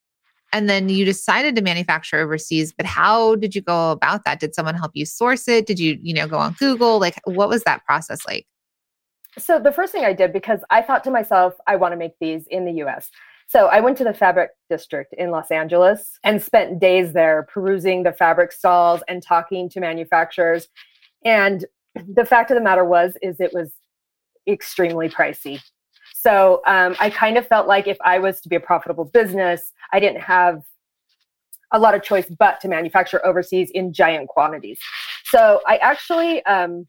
and 0.53 0.69
then 0.69 0.89
you 0.89 1.05
decided 1.05 1.55
to 1.55 1.61
manufacture 1.61 2.19
overseas 2.19 2.73
but 2.73 2.85
how 2.85 3.35
did 3.35 3.55
you 3.55 3.61
go 3.61 3.91
about 3.91 4.25
that? 4.25 4.39
Did 4.39 4.55
someone 4.55 4.75
help 4.75 4.91
you 4.93 5.05
source 5.05 5.47
it? 5.47 5.65
Did 5.65 5.79
you 5.79 5.97
you 6.01 6.13
know 6.13 6.27
go 6.27 6.37
on 6.37 6.53
google? 6.59 6.99
Like 6.99 7.19
what 7.25 7.49
was 7.49 7.63
that 7.63 7.85
process 7.85 8.25
like? 8.25 8.45
So 9.37 9.59
the 9.59 9.71
first 9.71 9.91
thing 9.91 10.03
i 10.03 10.13
did 10.13 10.33
because 10.33 10.59
i 10.69 10.81
thought 10.81 11.03
to 11.05 11.11
myself 11.11 11.53
i 11.67 11.75
want 11.75 11.93
to 11.93 11.97
make 11.97 12.13
these 12.19 12.47
in 12.47 12.65
the 12.65 12.73
us 12.73 13.09
so 13.47 13.67
i 13.67 13.79
went 13.79 13.97
to 13.97 14.03
the 14.03 14.13
fabric 14.13 14.51
district 14.69 15.13
in 15.17 15.31
los 15.31 15.51
angeles 15.51 16.19
and 16.23 16.41
spent 16.41 16.79
days 16.79 17.13
there 17.13 17.43
perusing 17.43 18.03
the 18.03 18.11
fabric 18.11 18.51
stalls 18.51 19.01
and 19.07 19.23
talking 19.23 19.69
to 19.69 19.79
manufacturers. 19.79 20.67
And 21.23 21.65
the 21.95 22.25
fact 22.25 22.51
of 22.51 22.55
the 22.55 22.61
matter 22.61 22.85
was 22.85 23.17
is 23.21 23.39
it 23.39 23.53
was 23.53 23.73
extremely 24.47 25.09
pricey 25.09 25.61
so 26.21 26.61
um, 26.67 26.95
I 26.99 27.09
kind 27.09 27.37
of 27.37 27.47
felt 27.47 27.67
like 27.67 27.87
if 27.87 27.97
I 28.03 28.19
was 28.19 28.41
to 28.41 28.49
be 28.49 28.55
a 28.55 28.59
profitable 28.59 29.05
business, 29.05 29.73
I 29.91 29.99
didn't 29.99 30.21
have 30.21 30.61
a 31.71 31.79
lot 31.79 31.95
of 31.95 32.03
choice 32.03 32.25
but 32.37 32.59
to 32.61 32.67
manufacture 32.67 33.25
overseas 33.25 33.71
in 33.71 33.91
giant 33.91 34.27
quantities. 34.27 34.77
So 35.25 35.61
I 35.65 35.77
actually 35.77 36.45
um, 36.45 36.85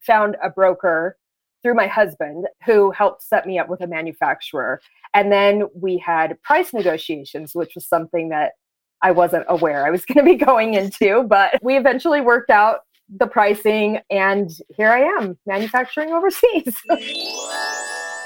found 0.00 0.36
a 0.42 0.50
broker 0.50 1.16
through 1.62 1.74
my 1.74 1.86
husband 1.86 2.46
who 2.66 2.90
helped 2.90 3.22
set 3.22 3.46
me 3.46 3.58
up 3.58 3.68
with 3.70 3.80
a 3.80 3.86
manufacturer. 3.86 4.80
And 5.14 5.32
then 5.32 5.64
we 5.74 5.96
had 5.96 6.40
price 6.42 6.74
negotiations, 6.74 7.54
which 7.54 7.74
was 7.74 7.88
something 7.88 8.28
that 8.28 8.52
I 9.00 9.10
wasn't 9.10 9.46
aware 9.48 9.86
I 9.86 9.90
was 9.90 10.04
going 10.04 10.18
to 10.18 10.24
be 10.24 10.36
going 10.44 10.74
into, 10.74 11.22
but 11.22 11.58
we 11.62 11.78
eventually 11.78 12.20
worked 12.20 12.50
out 12.50 12.80
the 13.08 13.26
pricing 13.26 14.00
and 14.10 14.50
here 14.76 14.88
I 14.88 15.00
am 15.00 15.38
manufacturing 15.46 16.10
overseas. 16.10 16.76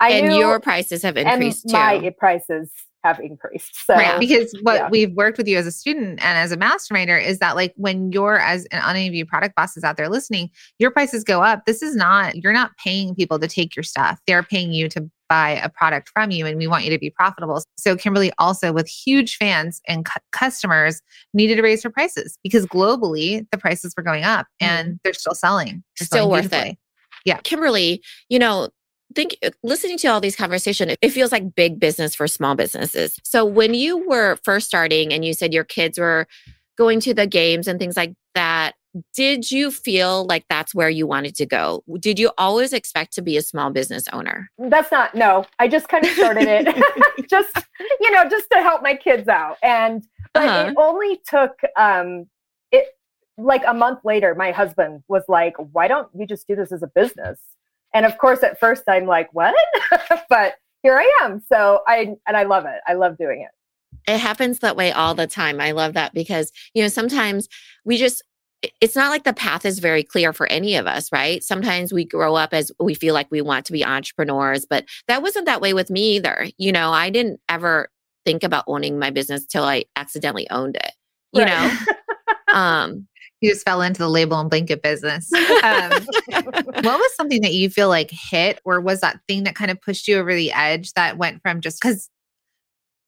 I 0.00 0.12
and 0.12 0.28
knew, 0.28 0.38
your 0.38 0.60
prices 0.60 1.02
have 1.02 1.16
increased 1.16 1.64
and 1.64 1.72
my 1.72 1.98
too. 1.98 2.10
prices 2.12 2.70
have 3.02 3.18
increased. 3.20 3.86
So, 3.86 3.94
right. 3.94 4.18
Because 4.20 4.54
what 4.62 4.74
yeah. 4.74 4.88
we've 4.90 5.12
worked 5.12 5.38
with 5.38 5.48
you 5.48 5.56
as 5.58 5.66
a 5.66 5.72
student 5.72 6.22
and 6.24 6.38
as 6.38 6.52
a 6.52 6.56
masterminder 6.56 7.22
is 7.22 7.38
that 7.38 7.56
like 7.56 7.72
when 7.76 8.12
you're 8.12 8.38
as 8.38 8.66
on 8.72 8.96
any 8.96 9.08
of 9.08 9.14
you 9.14 9.24
product 9.24 9.54
bosses 9.56 9.84
out 9.84 9.96
there 9.96 10.08
listening, 10.08 10.50
your 10.78 10.90
prices 10.90 11.24
go 11.24 11.42
up. 11.42 11.64
This 11.66 11.82
is 11.82 11.96
not, 11.96 12.36
you're 12.36 12.52
not 12.52 12.72
paying 12.76 13.14
people 13.14 13.38
to 13.38 13.48
take 13.48 13.74
your 13.74 13.82
stuff. 13.82 14.20
They're 14.26 14.42
paying 14.42 14.72
you 14.72 14.88
to 14.90 15.10
buy 15.28 15.50
a 15.62 15.68
product 15.68 16.10
from 16.12 16.30
you 16.32 16.44
and 16.44 16.58
we 16.58 16.66
want 16.66 16.84
you 16.84 16.90
to 16.90 16.98
be 16.98 17.08
profitable. 17.08 17.62
So 17.76 17.96
Kimberly 17.96 18.32
also 18.38 18.72
with 18.72 18.88
huge 18.88 19.36
fans 19.36 19.80
and 19.86 20.04
cu- 20.04 20.20
customers 20.32 21.00
needed 21.32 21.56
to 21.56 21.62
raise 21.62 21.82
her 21.84 21.90
prices 21.90 22.36
because 22.42 22.66
globally 22.66 23.46
the 23.52 23.58
prices 23.58 23.94
were 23.96 24.02
going 24.02 24.24
up 24.24 24.48
and 24.60 24.94
mm. 24.94 24.98
they're 25.04 25.12
still 25.14 25.34
selling. 25.34 25.84
They're 25.98 26.06
still 26.06 26.28
worth 26.28 26.52
it. 26.52 26.76
Yeah. 27.24 27.38
Kimberly, 27.44 28.02
you 28.28 28.38
know, 28.38 28.70
think 29.14 29.36
uh, 29.44 29.50
listening 29.62 29.98
to 29.98 30.08
all 30.08 30.20
these 30.20 30.36
conversations, 30.36 30.96
it 31.00 31.10
feels 31.10 31.32
like 31.32 31.54
big 31.54 31.80
business 31.80 32.14
for 32.14 32.26
small 32.26 32.54
businesses. 32.54 33.18
So 33.24 33.44
when 33.44 33.74
you 33.74 34.08
were 34.08 34.36
first 34.44 34.66
starting 34.66 35.12
and 35.12 35.24
you 35.24 35.32
said 35.32 35.52
your 35.52 35.64
kids 35.64 35.98
were 35.98 36.26
going 36.76 37.00
to 37.00 37.14
the 37.14 37.26
games 37.26 37.68
and 37.68 37.78
things 37.78 37.96
like 37.96 38.14
that, 38.34 38.74
did 39.14 39.50
you 39.50 39.70
feel 39.70 40.24
like 40.26 40.44
that's 40.48 40.74
where 40.74 40.90
you 40.90 41.06
wanted 41.06 41.36
to 41.36 41.46
go? 41.46 41.84
Did 42.00 42.18
you 42.18 42.32
always 42.38 42.72
expect 42.72 43.12
to 43.14 43.22
be 43.22 43.36
a 43.36 43.42
small 43.42 43.70
business 43.70 44.04
owner? 44.12 44.50
That's 44.58 44.90
not, 44.90 45.14
no. 45.14 45.44
I 45.58 45.68
just 45.68 45.88
kind 45.88 46.04
of 46.04 46.10
started 46.12 46.48
it 46.48 46.66
just, 47.30 47.56
you 48.00 48.10
know, 48.10 48.28
just 48.28 48.50
to 48.50 48.58
help 48.58 48.82
my 48.82 48.94
kids 48.94 49.28
out. 49.28 49.58
And, 49.62 50.04
but 50.34 50.48
uh-huh. 50.48 50.70
it 50.70 50.74
only 50.76 51.20
took, 51.28 51.60
um, 51.76 52.26
it 52.72 52.86
like 53.38 53.62
a 53.66 53.74
month 53.74 54.00
later, 54.04 54.34
my 54.34 54.50
husband 54.50 55.02
was 55.08 55.22
like, 55.28 55.54
why 55.72 55.88
don't 55.88 56.08
you 56.14 56.26
just 56.26 56.46
do 56.46 56.56
this 56.56 56.72
as 56.72 56.82
a 56.82 56.88
business? 56.88 57.38
And 57.94 58.06
of 58.06 58.18
course, 58.18 58.42
at 58.42 58.58
first 58.60 58.84
I'm 58.88 59.06
like, 59.06 59.28
what? 59.32 59.54
but 60.28 60.54
here 60.82 60.98
I 60.98 61.18
am. 61.22 61.42
So 61.48 61.80
I, 61.86 62.14
and 62.26 62.36
I 62.36 62.44
love 62.44 62.64
it. 62.66 62.80
I 62.86 62.94
love 62.94 63.18
doing 63.18 63.42
it. 63.42 64.10
It 64.10 64.18
happens 64.18 64.60
that 64.60 64.76
way 64.76 64.92
all 64.92 65.14
the 65.14 65.26
time. 65.26 65.60
I 65.60 65.72
love 65.72 65.94
that 65.94 66.14
because, 66.14 66.52
you 66.74 66.82
know, 66.82 66.88
sometimes 66.88 67.48
we 67.84 67.96
just, 67.96 68.22
it's 68.80 68.96
not 68.96 69.10
like 69.10 69.24
the 69.24 69.32
path 69.32 69.64
is 69.64 69.78
very 69.78 70.02
clear 70.02 70.32
for 70.32 70.46
any 70.48 70.76
of 70.76 70.86
us, 70.86 71.10
right? 71.12 71.42
Sometimes 71.42 71.92
we 71.92 72.04
grow 72.04 72.34
up 72.34 72.52
as 72.52 72.70
we 72.78 72.94
feel 72.94 73.14
like 73.14 73.30
we 73.30 73.40
want 73.40 73.66
to 73.66 73.72
be 73.72 73.84
entrepreneurs, 73.84 74.66
but 74.68 74.84
that 75.08 75.22
wasn't 75.22 75.46
that 75.46 75.60
way 75.60 75.74
with 75.74 75.90
me 75.90 76.16
either. 76.16 76.48
You 76.58 76.72
know, 76.72 76.92
I 76.92 77.10
didn't 77.10 77.40
ever 77.48 77.88
think 78.24 78.42
about 78.42 78.64
owning 78.66 78.98
my 78.98 79.10
business 79.10 79.46
till 79.46 79.64
I 79.64 79.84
accidentally 79.96 80.48
owned 80.50 80.76
it, 80.76 80.92
you 81.32 81.42
right. 81.42 81.48
know? 81.48 81.92
um, 82.52 83.06
you 83.40 83.50
just 83.50 83.64
fell 83.64 83.82
into 83.82 83.98
the 83.98 84.08
label 84.08 84.38
and 84.38 84.50
blanket 84.50 84.82
business. 84.82 85.30
Um, 85.62 86.06
what 86.30 86.84
was 86.84 87.14
something 87.16 87.42
that 87.42 87.52
you 87.52 87.68
feel 87.68 87.90
like 87.90 88.10
hit, 88.10 88.60
or 88.64 88.80
was 88.80 89.02
that 89.02 89.20
thing 89.28 89.44
that 89.44 89.54
kind 89.54 89.70
of 89.70 89.78
pushed 89.78 90.08
you 90.08 90.16
over 90.16 90.34
the 90.34 90.50
edge 90.52 90.94
that 90.94 91.18
went 91.18 91.42
from 91.42 91.60
just 91.60 91.82
because 91.82 92.08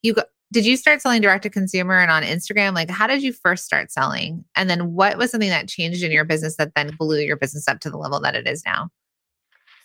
you 0.03 0.13
got, 0.13 0.27
did 0.53 0.67
you 0.67 0.77
start 0.77 1.01
selling 1.01 1.23
direct 1.23 1.45
to 1.45 1.51
consumer 1.51 1.99
and 1.99 2.11
on 2.11 2.23
Instagram? 2.23 2.75
Like, 2.75 2.91
how 2.91 3.07
did 3.07 3.23
you 3.23 3.33
first 3.33 3.65
start 3.65 3.91
selling? 3.91 4.45
And 4.55 4.69
then 4.69 4.93
what 4.93 5.17
was 5.17 5.31
something 5.31 5.49
that 5.49 5.67
changed 5.67 6.03
in 6.03 6.13
your 6.13 6.27
business 6.27 6.57
that 6.57 6.73
then 6.77 6.95
blew 6.99 7.21
your 7.21 7.39
business 7.39 7.67
up 7.69 7.81
to 7.81 7.91
the 7.91 7.97
level 7.97 8.21
that 8.21 8.35
it 8.35 8.47
is 8.47 8.63
now? 8.67 8.91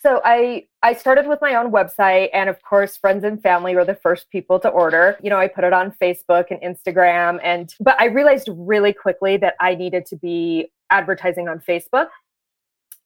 So 0.08 0.22
I 0.24 0.64
I 0.82 0.94
started 0.94 1.26
with 1.26 1.38
my 1.42 1.54
own 1.54 1.70
website 1.70 2.30
and 2.32 2.48
of 2.48 2.62
course 2.62 2.96
friends 2.96 3.24
and 3.24 3.42
family 3.42 3.74
were 3.74 3.84
the 3.84 3.96
first 3.96 4.30
people 4.30 4.58
to 4.60 4.68
order. 4.70 5.18
You 5.22 5.28
know, 5.28 5.36
I 5.36 5.48
put 5.48 5.64
it 5.64 5.74
on 5.74 5.92
Facebook 6.02 6.46
and 6.50 6.58
Instagram 6.62 7.40
and 7.44 7.74
but 7.78 8.00
I 8.00 8.06
realized 8.06 8.48
really 8.50 8.94
quickly 8.94 9.36
that 9.36 9.54
I 9.60 9.74
needed 9.74 10.06
to 10.06 10.16
be 10.16 10.72
advertising 10.88 11.46
on 11.46 11.58
Facebook. 11.60 12.08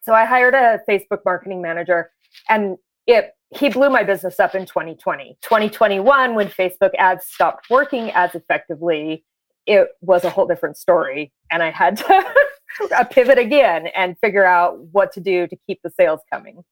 So 0.05 0.15
I 0.15 0.25
hired 0.27 0.55
a 0.55 0.79
Facebook 0.89 1.25
marketing 1.25 1.61
manager 1.61 2.13
and 2.49 2.79
it 3.09 3.33
he 3.51 3.69
blew 3.69 3.91
my 3.91 4.05
business 4.05 4.39
up 4.39 4.55
in 4.55 4.65
2020. 4.65 5.37
2021 5.43 6.37
when 6.37 6.47
Facebook 6.47 6.93
ads 7.01 7.27
stopped 7.27 7.69
working 7.69 8.13
as 8.13 8.37
effectively, 8.37 9.25
it 9.67 9.89
was 10.03 10.23
a 10.23 10.31
whole 10.31 10.47
different 10.47 10.77
story 10.77 11.33
and 11.51 11.65
I 11.65 11.71
had 11.73 11.97
to 11.97 12.25
pivot 13.11 13.39
again 13.39 13.89
and 13.89 14.17
figure 14.21 14.47
out 14.47 14.79
what 14.93 15.11
to 15.15 15.21
do 15.21 15.49
to 15.49 15.57
keep 15.67 15.81
the 15.83 15.91
sales 15.91 16.21
coming. 16.33 16.63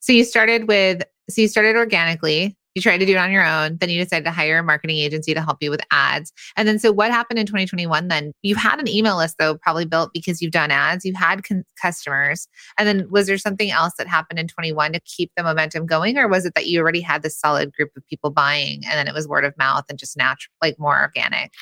So 0.00 0.12
you 0.12 0.24
started 0.24 0.68
with, 0.68 1.02
so 1.28 1.42
you 1.42 1.48
started 1.48 1.76
organically. 1.76 2.56
You 2.76 2.82
tried 2.82 2.98
to 2.98 3.06
do 3.06 3.12
it 3.12 3.18
on 3.18 3.32
your 3.32 3.44
own. 3.44 3.78
Then 3.78 3.88
you 3.88 4.04
decided 4.04 4.26
to 4.26 4.30
hire 4.30 4.58
a 4.58 4.62
marketing 4.62 4.98
agency 4.98 5.32
to 5.32 5.40
help 5.40 5.62
you 5.62 5.70
with 5.70 5.80
ads. 5.90 6.30
And 6.56 6.68
then, 6.68 6.78
so 6.78 6.92
what 6.92 7.10
happened 7.10 7.38
in 7.38 7.46
2021 7.46 8.08
then? 8.08 8.32
You 8.42 8.54
had 8.54 8.78
an 8.78 8.86
email 8.86 9.16
list, 9.16 9.36
though, 9.38 9.56
probably 9.56 9.86
built 9.86 10.10
because 10.12 10.42
you've 10.42 10.52
done 10.52 10.70
ads, 10.70 11.02
you 11.02 11.14
had 11.14 11.42
con- 11.42 11.64
customers. 11.80 12.46
And 12.76 12.86
then, 12.86 13.08
was 13.10 13.28
there 13.28 13.38
something 13.38 13.70
else 13.70 13.94
that 13.96 14.08
happened 14.08 14.38
in 14.38 14.46
21 14.46 14.92
to 14.92 15.00
keep 15.06 15.32
the 15.38 15.42
momentum 15.42 15.86
going? 15.86 16.18
Or 16.18 16.28
was 16.28 16.44
it 16.44 16.54
that 16.54 16.66
you 16.66 16.78
already 16.80 17.00
had 17.00 17.22
this 17.22 17.40
solid 17.40 17.72
group 17.72 17.92
of 17.96 18.06
people 18.08 18.28
buying 18.28 18.82
and 18.84 18.98
then 18.98 19.08
it 19.08 19.14
was 19.14 19.26
word 19.26 19.46
of 19.46 19.56
mouth 19.56 19.86
and 19.88 19.98
just 19.98 20.14
natural, 20.14 20.52
like 20.60 20.78
more 20.78 21.00
organic? 21.00 21.52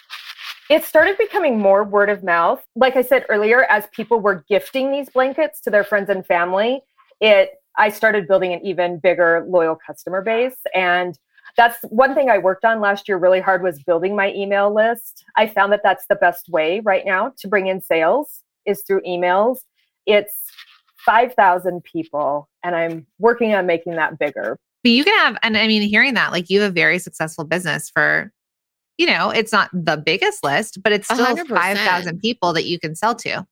It 0.68 0.84
started 0.84 1.16
becoming 1.16 1.60
more 1.60 1.84
word 1.84 2.08
of 2.08 2.24
mouth. 2.24 2.64
Like 2.74 2.96
I 2.96 3.02
said 3.02 3.24
earlier, 3.28 3.64
as 3.64 3.86
people 3.92 4.18
were 4.18 4.44
gifting 4.48 4.90
these 4.90 5.10
blankets 5.10 5.60
to 5.60 5.70
their 5.70 5.84
friends 5.84 6.08
and 6.08 6.26
family, 6.26 6.80
it 7.20 7.50
I 7.76 7.88
started 7.88 8.28
building 8.28 8.52
an 8.52 8.64
even 8.64 8.98
bigger 8.98 9.44
loyal 9.48 9.76
customer 9.76 10.22
base. 10.22 10.56
And 10.74 11.18
that's 11.56 11.78
one 11.88 12.14
thing 12.14 12.30
I 12.30 12.38
worked 12.38 12.64
on 12.64 12.80
last 12.80 13.08
year 13.08 13.16
really 13.16 13.40
hard 13.40 13.62
was 13.62 13.82
building 13.82 14.16
my 14.16 14.32
email 14.32 14.74
list. 14.74 15.24
I 15.36 15.46
found 15.46 15.72
that 15.72 15.82
that's 15.82 16.06
the 16.08 16.16
best 16.16 16.48
way 16.48 16.80
right 16.80 17.04
now 17.04 17.32
to 17.38 17.48
bring 17.48 17.66
in 17.66 17.80
sales 17.80 18.42
is 18.66 18.82
through 18.82 19.02
emails. 19.02 19.58
It's 20.06 20.34
5,000 21.04 21.84
people 21.84 22.48
and 22.62 22.74
I'm 22.74 23.06
working 23.18 23.54
on 23.54 23.66
making 23.66 23.96
that 23.96 24.18
bigger. 24.18 24.58
But 24.82 24.92
you 24.92 25.04
can 25.04 25.18
have, 25.18 25.38
and 25.42 25.56
I 25.56 25.66
mean, 25.66 25.82
hearing 25.82 26.14
that, 26.14 26.32
like 26.32 26.50
you 26.50 26.60
have 26.60 26.70
a 26.70 26.74
very 26.74 26.98
successful 26.98 27.44
business 27.44 27.90
for, 27.90 28.32
you 28.98 29.06
know, 29.06 29.30
it's 29.30 29.52
not 29.52 29.70
the 29.72 29.96
biggest 29.96 30.44
list, 30.44 30.82
but 30.82 30.92
it's 30.92 31.06
still 31.06 31.36
5,000 31.36 32.20
people 32.20 32.52
that 32.52 32.64
you 32.64 32.78
can 32.78 32.94
sell 32.94 33.14
to 33.16 33.28
stadium. 33.28 33.46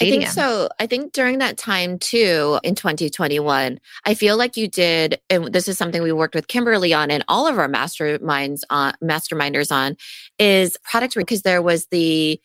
I 0.00 0.04
think 0.04 0.26
so. 0.28 0.68
I 0.78 0.86
think 0.86 1.12
during 1.12 1.38
that 1.38 1.58
time 1.58 1.98
too, 1.98 2.60
in 2.62 2.74
2021, 2.74 3.80
I 4.04 4.14
feel 4.14 4.36
like 4.36 4.56
you 4.56 4.68
did, 4.68 5.20
and 5.28 5.52
this 5.52 5.66
is 5.66 5.76
something 5.76 6.02
we 6.02 6.12
worked 6.12 6.34
with 6.34 6.46
Kimberly 6.46 6.94
on 6.94 7.10
and 7.10 7.24
all 7.26 7.46
of 7.46 7.58
our 7.58 7.68
masterminds 7.68 8.62
on 8.70 8.94
masterminders 9.02 9.72
on, 9.72 9.96
is 10.38 10.76
product 10.84 11.14
because 11.16 11.42
there 11.42 11.62
was 11.62 11.86
the 11.86 12.40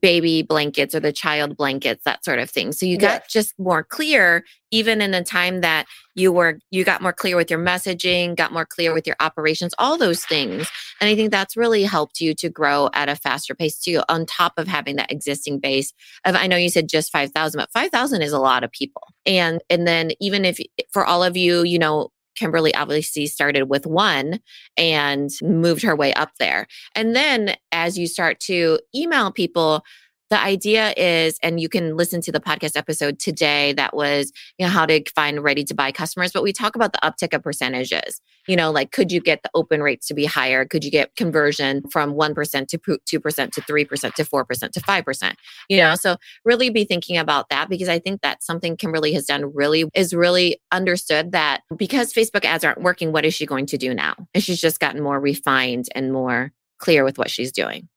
baby 0.00 0.42
blankets 0.42 0.94
or 0.94 1.00
the 1.00 1.12
child 1.12 1.56
blankets 1.56 2.04
that 2.04 2.24
sort 2.24 2.38
of 2.38 2.50
thing. 2.50 2.72
So 2.72 2.84
you 2.84 2.98
got 2.98 3.22
yes. 3.22 3.32
just 3.32 3.58
more 3.58 3.82
clear 3.82 4.44
even 4.70 5.00
in 5.00 5.14
a 5.14 5.24
time 5.24 5.62
that 5.62 5.86
you 6.14 6.30
were 6.30 6.58
you 6.70 6.84
got 6.84 7.00
more 7.00 7.12
clear 7.12 7.36
with 7.36 7.50
your 7.50 7.58
messaging 7.58 8.36
got 8.36 8.52
more 8.52 8.66
clear 8.66 8.92
with 8.92 9.06
your 9.06 9.16
operations 9.20 9.74
all 9.78 9.96
those 9.96 10.24
things. 10.24 10.68
And 11.00 11.08
i 11.08 11.14
think 11.14 11.30
that's 11.30 11.56
really 11.56 11.84
helped 11.84 12.20
you 12.20 12.34
to 12.34 12.50
grow 12.50 12.90
at 12.92 13.08
a 13.08 13.16
faster 13.16 13.54
pace 13.54 13.78
too 13.78 14.02
on 14.08 14.26
top 14.26 14.52
of 14.58 14.68
having 14.68 14.96
that 14.96 15.10
existing 15.10 15.58
base 15.58 15.92
of 16.24 16.34
i 16.34 16.46
know 16.46 16.56
you 16.56 16.68
said 16.68 16.88
just 16.88 17.10
5000 17.10 17.58
but 17.58 17.70
5000 17.72 18.22
is 18.22 18.32
a 18.32 18.38
lot 18.38 18.64
of 18.64 18.70
people. 18.72 19.02
And 19.24 19.62
and 19.70 19.86
then 19.86 20.10
even 20.20 20.44
if 20.44 20.58
for 20.92 21.04
all 21.04 21.22
of 21.22 21.36
you 21.36 21.62
you 21.62 21.78
know 21.78 22.10
Kimberly 22.38 22.74
obviously 22.74 23.26
started 23.26 23.64
with 23.64 23.86
one 23.86 24.40
and 24.76 25.30
moved 25.42 25.82
her 25.82 25.96
way 25.96 26.12
up 26.14 26.30
there. 26.38 26.66
And 26.94 27.16
then 27.16 27.56
as 27.72 27.98
you 27.98 28.06
start 28.06 28.40
to 28.40 28.78
email 28.94 29.32
people, 29.32 29.82
the 30.30 30.40
idea 30.40 30.92
is, 30.96 31.38
and 31.42 31.60
you 31.60 31.68
can 31.68 31.96
listen 31.96 32.20
to 32.22 32.32
the 32.32 32.40
podcast 32.40 32.76
episode 32.76 33.18
today 33.18 33.72
that 33.74 33.94
was, 33.94 34.32
you 34.58 34.66
know, 34.66 34.70
how 34.70 34.86
to 34.86 35.02
find 35.14 35.42
ready 35.42 35.64
to 35.64 35.74
buy 35.74 35.92
customers, 35.92 36.32
but 36.32 36.42
we 36.42 36.52
talk 36.52 36.76
about 36.76 36.92
the 36.92 36.98
uptick 36.98 37.34
of 37.34 37.42
percentages. 37.42 38.20
You 38.46 38.56
know, 38.56 38.70
like 38.70 38.92
could 38.92 39.10
you 39.10 39.20
get 39.20 39.42
the 39.42 39.50
open 39.54 39.82
rates 39.82 40.06
to 40.08 40.14
be 40.14 40.24
higher? 40.24 40.64
Could 40.64 40.84
you 40.84 40.90
get 40.90 41.16
conversion 41.16 41.82
from 41.90 42.14
1% 42.14 42.68
to 42.68 42.78
2% 42.78 43.00
to 43.06 43.20
3% 43.20 44.14
to 44.14 44.24
4% 44.24 44.72
to 44.72 44.80
5%? 44.80 45.34
You 45.68 45.76
know, 45.78 45.94
so 45.94 46.16
really 46.44 46.70
be 46.70 46.84
thinking 46.84 47.18
about 47.18 47.48
that 47.50 47.68
because 47.68 47.88
I 47.88 47.98
think 47.98 48.20
that's 48.20 48.46
something 48.46 48.76
Kimberly 48.76 49.12
has 49.14 49.26
done 49.26 49.52
really 49.54 49.84
is 49.94 50.14
really 50.14 50.60
understood 50.72 51.32
that 51.32 51.62
because 51.76 52.12
Facebook 52.12 52.44
ads 52.44 52.64
aren't 52.64 52.82
working, 52.82 53.12
what 53.12 53.24
is 53.24 53.34
she 53.34 53.46
going 53.46 53.66
to 53.66 53.78
do 53.78 53.94
now? 53.94 54.14
And 54.34 54.42
she's 54.42 54.60
just 54.60 54.80
gotten 54.80 55.02
more 55.02 55.20
refined 55.20 55.88
and 55.94 56.12
more 56.12 56.52
clear 56.78 57.04
with 57.04 57.18
what 57.18 57.30
she's 57.30 57.52
doing. 57.52 57.88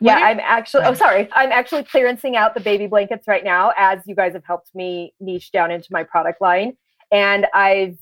Yeah, 0.00 0.16
I'm 0.16 0.40
actually, 0.40 0.84
oh, 0.84 0.94
sorry. 0.94 1.28
I'm 1.34 1.52
actually 1.52 1.84
clearancing 1.84 2.34
out 2.34 2.54
the 2.54 2.60
baby 2.60 2.86
blankets 2.86 3.26
right 3.26 3.44
now 3.44 3.72
as 3.76 4.00
you 4.06 4.14
guys 4.14 4.34
have 4.34 4.44
helped 4.44 4.74
me 4.74 5.14
niche 5.20 5.50
down 5.52 5.70
into 5.70 5.88
my 5.90 6.02
product 6.02 6.40
line. 6.40 6.76
And 7.10 7.46
I've 7.54 7.96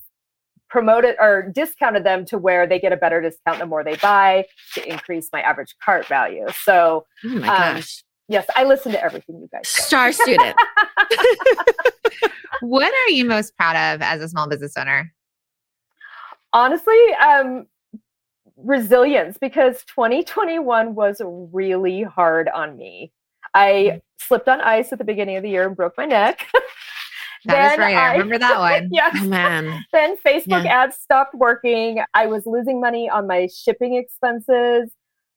promoted 0.68 1.14
or 1.20 1.52
discounted 1.54 2.04
them 2.04 2.24
to 2.26 2.38
where 2.38 2.66
they 2.66 2.80
get 2.80 2.92
a 2.92 2.96
better 2.96 3.20
discount 3.20 3.60
the 3.60 3.66
more 3.66 3.84
they 3.84 3.96
buy 3.96 4.44
to 4.74 4.88
increase 4.90 5.28
my 5.32 5.40
average 5.40 5.74
cart 5.82 6.06
value. 6.06 6.46
So, 6.64 7.06
oh 7.24 7.28
my 7.28 7.46
um, 7.46 7.74
gosh. 7.76 8.02
Yes, 8.26 8.46
I 8.56 8.64
listen 8.64 8.90
to 8.92 9.02
everything 9.02 9.38
you 9.38 9.48
guys 9.52 9.68
say. 9.68 9.82
Star 9.82 10.12
student. 10.12 10.56
what 12.60 12.92
are 12.92 13.10
you 13.10 13.24
most 13.24 13.56
proud 13.56 13.76
of 13.76 14.02
as 14.02 14.20
a 14.20 14.28
small 14.28 14.48
business 14.48 14.76
owner? 14.76 15.12
Honestly, 16.52 16.98
um, 17.22 17.66
resilience 18.56 19.38
because 19.38 19.84
2021 19.84 20.94
was 20.94 21.20
really 21.24 22.02
hard 22.02 22.48
on 22.48 22.76
me. 22.76 23.12
I 23.54 23.70
mm. 23.70 24.00
slipped 24.18 24.48
on 24.48 24.60
ice 24.60 24.92
at 24.92 24.98
the 24.98 25.04
beginning 25.04 25.36
of 25.36 25.42
the 25.42 25.50
year 25.50 25.66
and 25.66 25.76
broke 25.76 25.94
my 25.96 26.06
neck. 26.06 26.46
That 27.46 27.72
is 27.72 27.78
right. 27.78 27.94
I, 27.94 28.08
I, 28.08 28.12
remember 28.12 28.38
that 28.38 28.58
one. 28.82 28.88
yes. 28.90 29.16
Oh, 29.20 29.26
man. 29.26 29.84
Then 29.92 30.16
Facebook 30.16 30.64
yeah. 30.64 30.84
ads 30.84 30.96
stopped 30.96 31.34
working. 31.34 32.02
I 32.14 32.26
was 32.26 32.46
losing 32.46 32.80
money 32.80 33.08
on 33.08 33.26
my 33.26 33.48
shipping 33.54 33.96
expenses. 33.96 34.90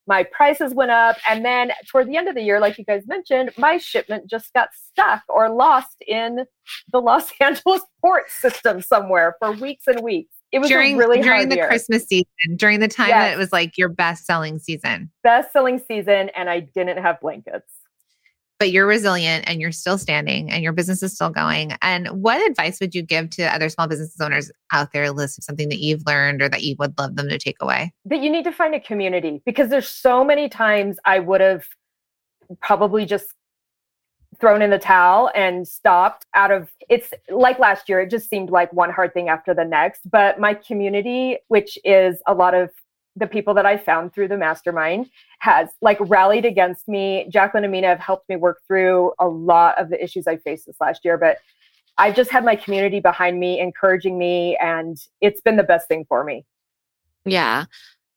My 0.07 0.23
prices 0.23 0.73
went 0.73 0.91
up. 0.91 1.17
And 1.29 1.43
then 1.43 1.71
toward 1.89 2.07
the 2.07 2.15
end 2.15 2.29
of 2.29 2.35
the 2.35 2.41
year, 2.41 2.61
like 2.61 2.77
you 2.77 2.85
guys 2.85 3.03
mentioned, 3.07 3.51
my 3.57 3.77
shipment 3.77 4.29
just 4.29 4.53
got 4.53 4.69
stuck 4.73 5.23
or 5.27 5.49
lost 5.49 6.01
in 6.07 6.45
the 6.93 7.01
Los 7.01 7.31
Angeles 7.41 7.81
port 7.99 8.29
system 8.29 8.81
somewhere 8.81 9.35
for 9.39 9.51
weeks 9.51 9.85
and 9.87 10.01
weeks 10.01 10.36
it 10.51 10.59
was 10.59 10.69
during, 10.69 10.97
really 10.97 11.21
during 11.21 11.49
the 11.49 11.55
year. 11.55 11.67
Christmas 11.67 12.05
season, 12.05 12.55
during 12.55 12.79
the 12.79 12.87
time 12.87 13.09
yes. 13.09 13.29
that 13.29 13.33
it 13.33 13.37
was 13.37 13.51
like 13.51 13.77
your 13.77 13.89
best 13.89 14.25
selling 14.25 14.59
season. 14.59 15.11
Best 15.23 15.51
selling 15.51 15.81
season, 15.87 16.29
and 16.35 16.49
I 16.49 16.61
didn't 16.61 16.97
have 16.97 17.19
blankets. 17.19 17.71
But 18.59 18.71
you're 18.71 18.87
resilient 18.87 19.47
and 19.47 19.61
you're 19.61 19.71
still 19.71 19.99
standing 19.99 20.49
and 20.49 20.63
your 20.63 20.73
business 20.73 21.03
is 21.03 21.13
still 21.13 21.29
going. 21.29 21.73
And 21.83 22.07
what 22.07 22.43
advice 22.49 22.79
would 22.79 22.95
you 22.95 23.03
give 23.03 23.29
to 23.31 23.43
other 23.43 23.69
small 23.69 23.87
business 23.87 24.19
owners 24.19 24.51
out 24.73 24.93
there, 24.93 25.11
list 25.11 25.37
of 25.37 25.43
something 25.43 25.69
that 25.69 25.77
you've 25.77 26.01
learned 26.07 26.41
or 26.41 26.49
that 26.49 26.63
you 26.63 26.75
would 26.79 26.97
love 26.97 27.17
them 27.17 27.29
to 27.29 27.37
take 27.37 27.57
away? 27.61 27.93
That 28.05 28.23
you 28.23 28.31
need 28.31 28.45
to 28.45 28.51
find 28.51 28.73
a 28.73 28.79
community 28.79 29.43
because 29.45 29.69
there's 29.69 29.87
so 29.87 30.23
many 30.23 30.49
times 30.49 30.97
I 31.05 31.19
would 31.19 31.39
have 31.41 31.65
probably 32.61 33.05
just 33.05 33.27
thrown 34.39 34.61
in 34.61 34.69
the 34.69 34.79
towel 34.79 35.31
and 35.35 35.67
stopped 35.67 36.25
out 36.33 36.51
of 36.51 36.69
it's 36.89 37.13
like 37.29 37.59
last 37.59 37.89
year 37.89 37.99
it 37.99 38.09
just 38.09 38.29
seemed 38.29 38.49
like 38.49 38.71
one 38.73 38.91
hard 38.91 39.13
thing 39.13 39.29
after 39.29 39.53
the 39.53 39.63
next 39.65 40.01
but 40.09 40.39
my 40.39 40.53
community 40.53 41.37
which 41.47 41.77
is 41.83 42.17
a 42.27 42.33
lot 42.33 42.53
of 42.53 42.69
the 43.15 43.27
people 43.27 43.53
that 43.53 43.65
i 43.65 43.77
found 43.77 44.13
through 44.13 44.27
the 44.27 44.37
mastermind 44.37 45.09
has 45.39 45.69
like 45.81 45.99
rallied 46.01 46.45
against 46.45 46.87
me. 46.87 47.27
Jacqueline 47.29 47.63
and 47.63 47.71
minna 47.71 47.87
have 47.87 47.99
helped 47.99 48.27
me 48.27 48.35
work 48.35 48.59
through 48.65 49.11
a 49.19 49.27
lot 49.27 49.79
of 49.79 49.89
the 49.89 50.01
issues 50.03 50.27
i 50.27 50.37
faced 50.37 50.65
this 50.65 50.77
last 50.79 51.03
year 51.03 51.17
but 51.17 51.37
i've 51.97 52.15
just 52.15 52.29
had 52.29 52.45
my 52.45 52.55
community 52.55 52.99
behind 52.99 53.39
me 53.39 53.59
encouraging 53.59 54.17
me 54.17 54.55
and 54.57 54.97
it's 55.21 55.41
been 55.41 55.57
the 55.57 55.63
best 55.63 55.87
thing 55.87 56.05
for 56.07 56.23
me. 56.23 56.45
Yeah. 57.25 57.65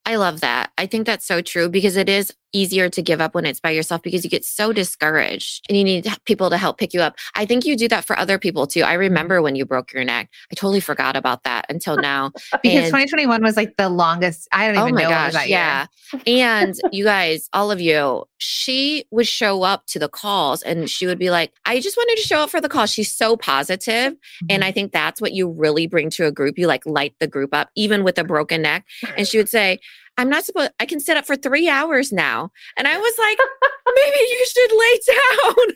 I 0.06 0.16
love 0.16 0.40
that. 0.40 0.72
I 0.78 0.86
think 0.86 1.06
that's 1.06 1.26
so 1.26 1.40
true 1.42 1.68
because 1.68 1.96
it 1.96 2.08
is 2.08 2.32
easier 2.52 2.88
to 2.90 3.02
give 3.02 3.20
up 3.20 3.34
when 3.34 3.46
it's 3.46 3.60
by 3.60 3.70
yourself 3.70 4.02
because 4.02 4.24
you 4.24 4.30
get 4.30 4.44
so 4.44 4.72
discouraged 4.72 5.64
and 5.68 5.76
you 5.76 5.84
need 5.84 6.06
people 6.24 6.50
to 6.50 6.56
help 6.56 6.78
pick 6.78 6.92
you 6.92 7.00
up. 7.00 7.16
I 7.34 7.46
think 7.46 7.64
you 7.64 7.76
do 7.76 7.88
that 7.88 8.04
for 8.04 8.18
other 8.18 8.38
people 8.38 8.66
too. 8.66 8.82
I 8.82 8.94
remember 8.94 9.42
when 9.42 9.56
you 9.56 9.64
broke 9.64 9.92
your 9.92 10.04
neck. 10.04 10.30
I 10.50 10.54
totally 10.54 10.80
forgot 10.80 11.16
about 11.16 11.44
that 11.44 11.66
until 11.68 11.96
now. 11.96 12.30
because 12.62 12.84
and, 12.84 12.86
2021 12.86 13.42
was 13.42 13.56
like 13.56 13.76
the 13.76 13.88
longest. 13.88 14.48
I 14.52 14.66
don't 14.66 14.76
even 14.76 14.92
oh 14.92 14.94
my 14.94 15.02
know. 15.02 15.08
Gosh, 15.08 15.46
yeah. 15.46 15.86
and 16.26 16.74
you 16.92 17.04
guys, 17.04 17.48
all 17.52 17.70
of 17.70 17.80
you, 17.80 18.24
she 18.38 19.04
would 19.10 19.28
show 19.28 19.62
up 19.62 19.86
to 19.86 19.98
the 19.98 20.08
calls 20.08 20.62
and 20.62 20.88
she 20.88 21.06
would 21.06 21.18
be 21.18 21.30
like, 21.30 21.52
I 21.64 21.80
just 21.80 21.96
wanted 21.96 22.16
to 22.20 22.26
show 22.26 22.38
up 22.38 22.50
for 22.50 22.60
the 22.60 22.68
call. 22.68 22.86
She's 22.86 23.12
so 23.12 23.36
positive. 23.36 24.12
Mm-hmm. 24.12 24.46
And 24.50 24.64
I 24.64 24.72
think 24.72 24.92
that's 24.92 25.20
what 25.20 25.32
you 25.32 25.48
really 25.50 25.86
bring 25.86 26.10
to 26.10 26.26
a 26.26 26.32
group. 26.32 26.58
You 26.58 26.66
like 26.66 26.84
light 26.86 27.14
the 27.20 27.26
group 27.26 27.54
up, 27.54 27.70
even 27.74 28.02
with 28.02 28.18
a 28.18 28.24
broken 28.24 28.62
neck. 28.62 28.86
And 29.16 29.26
she 29.26 29.36
would 29.36 29.48
say, 29.48 29.78
I'm 30.20 30.28
not 30.28 30.44
supposed, 30.44 30.72
I 30.78 30.84
can 30.84 31.00
sit 31.00 31.16
up 31.16 31.24
for 31.24 31.34
three 31.34 31.66
hours 31.66 32.12
now. 32.12 32.50
And 32.76 32.86
I 32.86 32.98
was 32.98 33.14
like, 33.18 33.38
maybe 33.94 34.18
you 34.18 34.46
should 34.46 34.70
lay 34.78 35.00
down. 35.16 35.74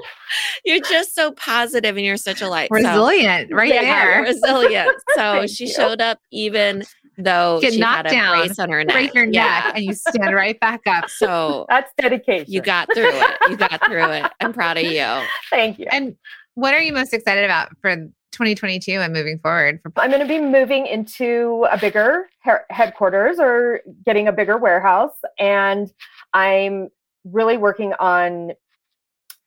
you're 0.64 0.80
just 0.80 1.14
so 1.14 1.32
positive 1.32 1.98
and 1.98 2.06
you're 2.06 2.16
such 2.16 2.40
a 2.40 2.48
light. 2.48 2.70
Resilient, 2.70 3.50
so, 3.50 3.56
right 3.56 3.74
yeah, 3.74 3.82
there. 3.82 4.22
Resilient. 4.22 4.88
So 5.14 5.46
she 5.46 5.66
you. 5.66 5.72
showed 5.74 6.00
up 6.00 6.18
even 6.30 6.82
though 7.18 7.58
Get 7.60 7.74
she 7.74 7.78
knocked 7.78 7.96
had 7.96 8.06
a 8.06 8.10
down, 8.10 8.38
brace 8.38 8.58
on 8.58 8.70
her 8.70 8.84
neck. 8.84 8.94
Break 8.94 9.14
your 9.14 9.26
yeah. 9.26 9.64
neck 9.66 9.72
and 9.76 9.84
you 9.84 9.92
stand 9.92 10.34
right 10.34 10.58
back 10.58 10.80
up. 10.86 11.10
So 11.10 11.66
that's 11.68 11.92
dedication. 12.00 12.50
You 12.50 12.62
got 12.62 12.88
through 12.94 13.10
it. 13.12 13.36
You 13.50 13.56
got 13.58 13.84
through 13.84 14.12
it. 14.12 14.32
I'm 14.40 14.54
proud 14.54 14.78
of 14.78 14.84
you. 14.84 15.06
Thank 15.50 15.78
you. 15.78 15.88
And 15.92 16.16
what 16.54 16.72
are 16.72 16.80
you 16.80 16.94
most 16.94 17.12
excited 17.12 17.44
about 17.44 17.68
for 17.82 18.08
2022 18.32 18.92
and 18.92 19.12
moving 19.12 19.38
forward? 19.38 19.80
For- 19.82 19.92
I'm 19.96 20.10
going 20.10 20.22
to 20.22 20.28
be 20.28 20.40
moving 20.40 20.86
into 20.86 21.66
a 21.70 21.78
bigger 21.78 22.28
he- 22.44 22.50
headquarters 22.70 23.38
or 23.38 23.80
getting 24.04 24.28
a 24.28 24.32
bigger 24.32 24.56
warehouse. 24.56 25.14
And 25.38 25.92
I'm 26.32 26.88
really 27.24 27.56
working 27.56 27.92
on 27.94 28.52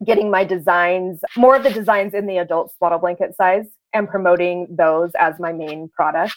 getting 0.05 0.29
my 0.29 0.43
designs, 0.43 1.21
more 1.35 1.55
of 1.55 1.63
the 1.63 1.71
designs 1.71 2.13
in 2.13 2.27
the 2.27 2.37
adult 2.37 2.73
swaddle 2.75 2.99
blanket 2.99 3.35
size 3.35 3.65
and 3.93 4.07
promoting 4.07 4.67
those 4.69 5.11
as 5.17 5.39
my 5.39 5.51
main 5.51 5.89
product. 5.89 6.35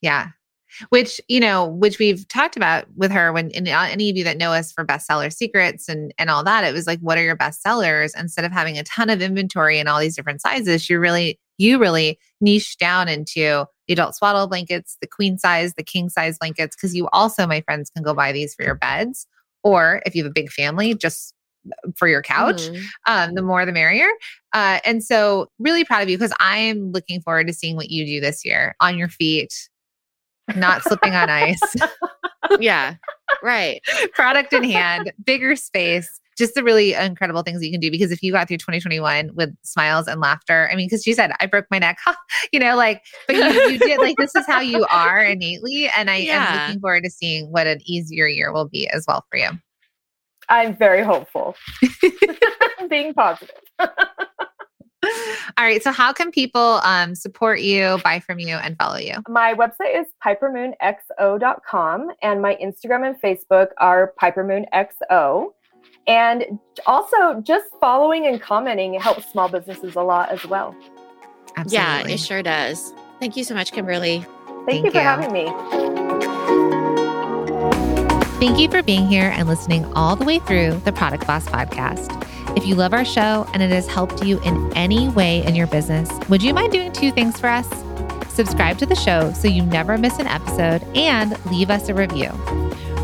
Yeah 0.00 0.28
which 0.90 1.20
you 1.28 1.40
know 1.40 1.66
which 1.66 1.98
we've 1.98 2.26
talked 2.28 2.56
about 2.56 2.84
with 2.96 3.10
her 3.10 3.32
when 3.32 3.50
and 3.52 3.68
any 3.68 4.10
of 4.10 4.16
you 4.16 4.24
that 4.24 4.36
know 4.36 4.52
us 4.52 4.72
for 4.72 4.84
bestseller 4.84 5.32
secrets 5.32 5.88
and 5.88 6.12
and 6.18 6.30
all 6.30 6.44
that 6.44 6.64
it 6.64 6.72
was 6.72 6.86
like 6.86 7.00
what 7.00 7.18
are 7.18 7.22
your 7.22 7.36
best 7.36 7.62
sellers 7.62 8.14
instead 8.16 8.44
of 8.44 8.52
having 8.52 8.78
a 8.78 8.82
ton 8.84 9.10
of 9.10 9.22
inventory 9.22 9.78
in 9.78 9.88
all 9.88 10.00
these 10.00 10.16
different 10.16 10.40
sizes 10.40 10.88
you 10.88 10.98
really 10.98 11.38
you 11.58 11.78
really 11.78 12.18
niche 12.40 12.76
down 12.78 13.08
into 13.08 13.64
the 13.86 13.92
adult 13.92 14.14
swaddle 14.14 14.46
blankets 14.46 14.96
the 15.00 15.06
queen 15.06 15.38
size 15.38 15.74
the 15.74 15.82
king 15.82 16.08
size 16.08 16.38
blankets 16.38 16.76
because 16.76 16.94
you 16.94 17.08
also 17.12 17.46
my 17.46 17.60
friends 17.62 17.90
can 17.90 18.02
go 18.02 18.14
buy 18.14 18.32
these 18.32 18.54
for 18.54 18.64
your 18.64 18.74
beds 18.74 19.26
or 19.62 20.02
if 20.06 20.14
you 20.14 20.22
have 20.22 20.30
a 20.30 20.34
big 20.34 20.50
family 20.50 20.94
just 20.94 21.34
for 21.96 22.08
your 22.08 22.22
couch 22.22 22.62
mm-hmm. 22.62 22.84
um, 23.06 23.34
the 23.34 23.42
more 23.42 23.66
the 23.66 23.72
merrier 23.72 24.08
uh, 24.54 24.78
and 24.84 25.04
so 25.04 25.48
really 25.58 25.84
proud 25.84 26.02
of 26.02 26.08
you 26.08 26.16
because 26.16 26.34
i'm 26.40 26.92
looking 26.92 27.20
forward 27.20 27.46
to 27.46 27.52
seeing 27.52 27.76
what 27.76 27.90
you 27.90 28.06
do 28.06 28.20
this 28.20 28.44
year 28.44 28.74
on 28.80 28.96
your 28.96 29.08
feet 29.08 29.68
not 30.56 30.82
slipping 30.82 31.14
on 31.14 31.28
ice. 31.28 31.60
yeah, 32.60 32.94
right. 33.42 33.82
Product 34.14 34.52
in 34.52 34.64
hand, 34.64 35.12
bigger 35.24 35.56
space, 35.56 36.20
just 36.38 36.54
the 36.54 36.62
really 36.62 36.94
incredible 36.94 37.42
things 37.42 37.60
that 37.60 37.66
you 37.66 37.72
can 37.72 37.80
do. 37.80 37.90
Because 37.90 38.12
if 38.12 38.22
you 38.22 38.32
got 38.32 38.48
through 38.48 38.58
2021 38.58 39.32
with 39.34 39.54
smiles 39.62 40.06
and 40.06 40.20
laughter, 40.20 40.68
I 40.72 40.76
mean, 40.76 40.86
because 40.86 41.02
she 41.02 41.12
said, 41.12 41.32
I 41.40 41.46
broke 41.46 41.66
my 41.70 41.78
neck, 41.78 41.98
you 42.52 42.60
know, 42.60 42.76
like, 42.76 43.02
but 43.26 43.36
you, 43.36 43.44
you, 43.44 43.78
did, 43.78 44.00
like, 44.00 44.16
this 44.16 44.34
is 44.34 44.46
how 44.46 44.60
you 44.60 44.86
are 44.90 45.22
innately. 45.22 45.90
And 45.96 46.10
I 46.10 46.16
yeah. 46.16 46.46
am 46.46 46.66
looking 46.68 46.80
forward 46.80 47.04
to 47.04 47.10
seeing 47.10 47.50
what 47.50 47.66
an 47.66 47.80
easier 47.84 48.26
year 48.26 48.52
will 48.52 48.68
be 48.68 48.88
as 48.88 49.04
well 49.06 49.24
for 49.30 49.38
you. 49.38 49.50
I'm 50.48 50.74
very 50.76 51.02
hopeful. 51.02 51.54
Being 52.88 53.12
positive. 53.12 53.54
All 55.58 55.64
right. 55.64 55.82
So, 55.82 55.92
how 55.92 56.12
can 56.12 56.30
people 56.30 56.80
um, 56.82 57.14
support 57.14 57.60
you, 57.60 57.98
buy 58.02 58.20
from 58.20 58.38
you, 58.38 58.56
and 58.56 58.76
follow 58.78 58.96
you? 58.96 59.14
My 59.28 59.54
website 59.54 60.00
is 60.00 60.06
pipermoonxo.com, 60.24 62.10
and 62.22 62.42
my 62.42 62.56
Instagram 62.56 63.06
and 63.06 63.20
Facebook 63.20 63.68
are 63.78 64.12
pipermoonxo. 64.20 65.50
And 66.08 66.58
also, 66.86 67.40
just 67.42 67.66
following 67.80 68.26
and 68.26 68.40
commenting 68.40 68.94
helps 68.94 69.30
small 69.30 69.48
businesses 69.48 69.94
a 69.94 70.02
lot 70.02 70.30
as 70.30 70.44
well. 70.46 70.74
Absolutely. 71.56 71.74
Yeah, 71.74 72.08
it 72.08 72.18
sure 72.18 72.42
does. 72.42 72.92
Thank 73.20 73.36
you 73.36 73.44
so 73.44 73.54
much, 73.54 73.72
Kimberly. 73.72 74.24
Thank, 74.66 74.66
Thank 74.66 74.84
you 74.86 74.90
for 74.90 74.98
you. 74.98 75.02
having 75.02 75.32
me. 75.32 75.46
Thank 78.38 78.58
you 78.58 78.70
for 78.70 78.82
being 78.82 79.08
here 79.08 79.32
and 79.34 79.48
listening 79.48 79.84
all 79.94 80.14
the 80.14 80.24
way 80.24 80.38
through 80.38 80.80
the 80.84 80.92
Product 80.92 81.26
Boss 81.26 81.46
podcast. 81.46 82.14
If 82.56 82.64
you 82.66 82.76
love 82.76 82.94
our 82.94 83.04
show 83.04 83.46
and 83.52 83.62
it 83.62 83.70
has 83.70 83.86
helped 83.88 84.24
you 84.24 84.40
in 84.42 84.72
any 84.76 85.08
way 85.08 85.44
in 85.44 85.54
your 85.56 85.66
business, 85.66 86.08
would 86.28 86.42
you 86.42 86.54
mind 86.54 86.72
doing 86.72 86.92
two 86.92 87.10
things 87.10 87.38
for 87.38 87.48
us? 87.48 87.68
Subscribe 88.32 88.78
to 88.78 88.86
the 88.86 88.94
show 88.94 89.32
so 89.32 89.48
you 89.48 89.62
never 89.62 89.98
miss 89.98 90.18
an 90.20 90.28
episode 90.28 90.82
and 90.96 91.44
leave 91.46 91.70
us 91.70 91.88
a 91.88 91.94
review. 91.94 92.30